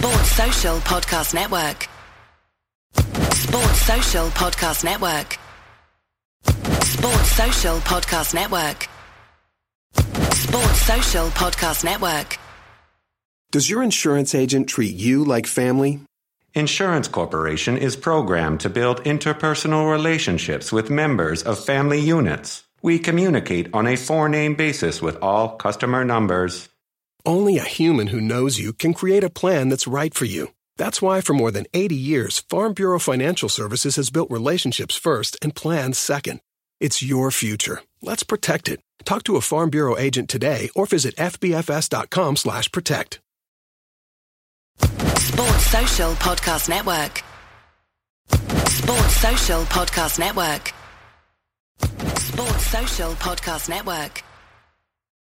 [0.00, 1.86] Sports Social Podcast Network.
[3.34, 5.38] Sports Social Podcast Network.
[6.82, 8.88] Sports Social Podcast Network.
[10.32, 12.38] Sports Social Podcast Network.
[13.50, 16.00] Does your insurance agent treat you like family?
[16.54, 22.64] Insurance Corporation is programmed to build interpersonal relationships with members of family units.
[22.80, 26.69] We communicate on a four name basis with all customer numbers.
[27.26, 30.54] Only a human who knows you can create a plan that's right for you.
[30.76, 35.36] That's why for more than 80 years, Farm Bureau Financial Services has built relationships first
[35.42, 36.40] and plans second.
[36.78, 37.82] It's your future.
[38.00, 38.80] Let's protect it.
[39.04, 43.20] Talk to a Farm Bureau agent today or visit fbfs.com slash protect.
[44.78, 47.22] Sports Social Podcast Network.
[48.68, 50.72] Sports Social Podcast Network.
[52.18, 54.22] Sports Social Podcast Network.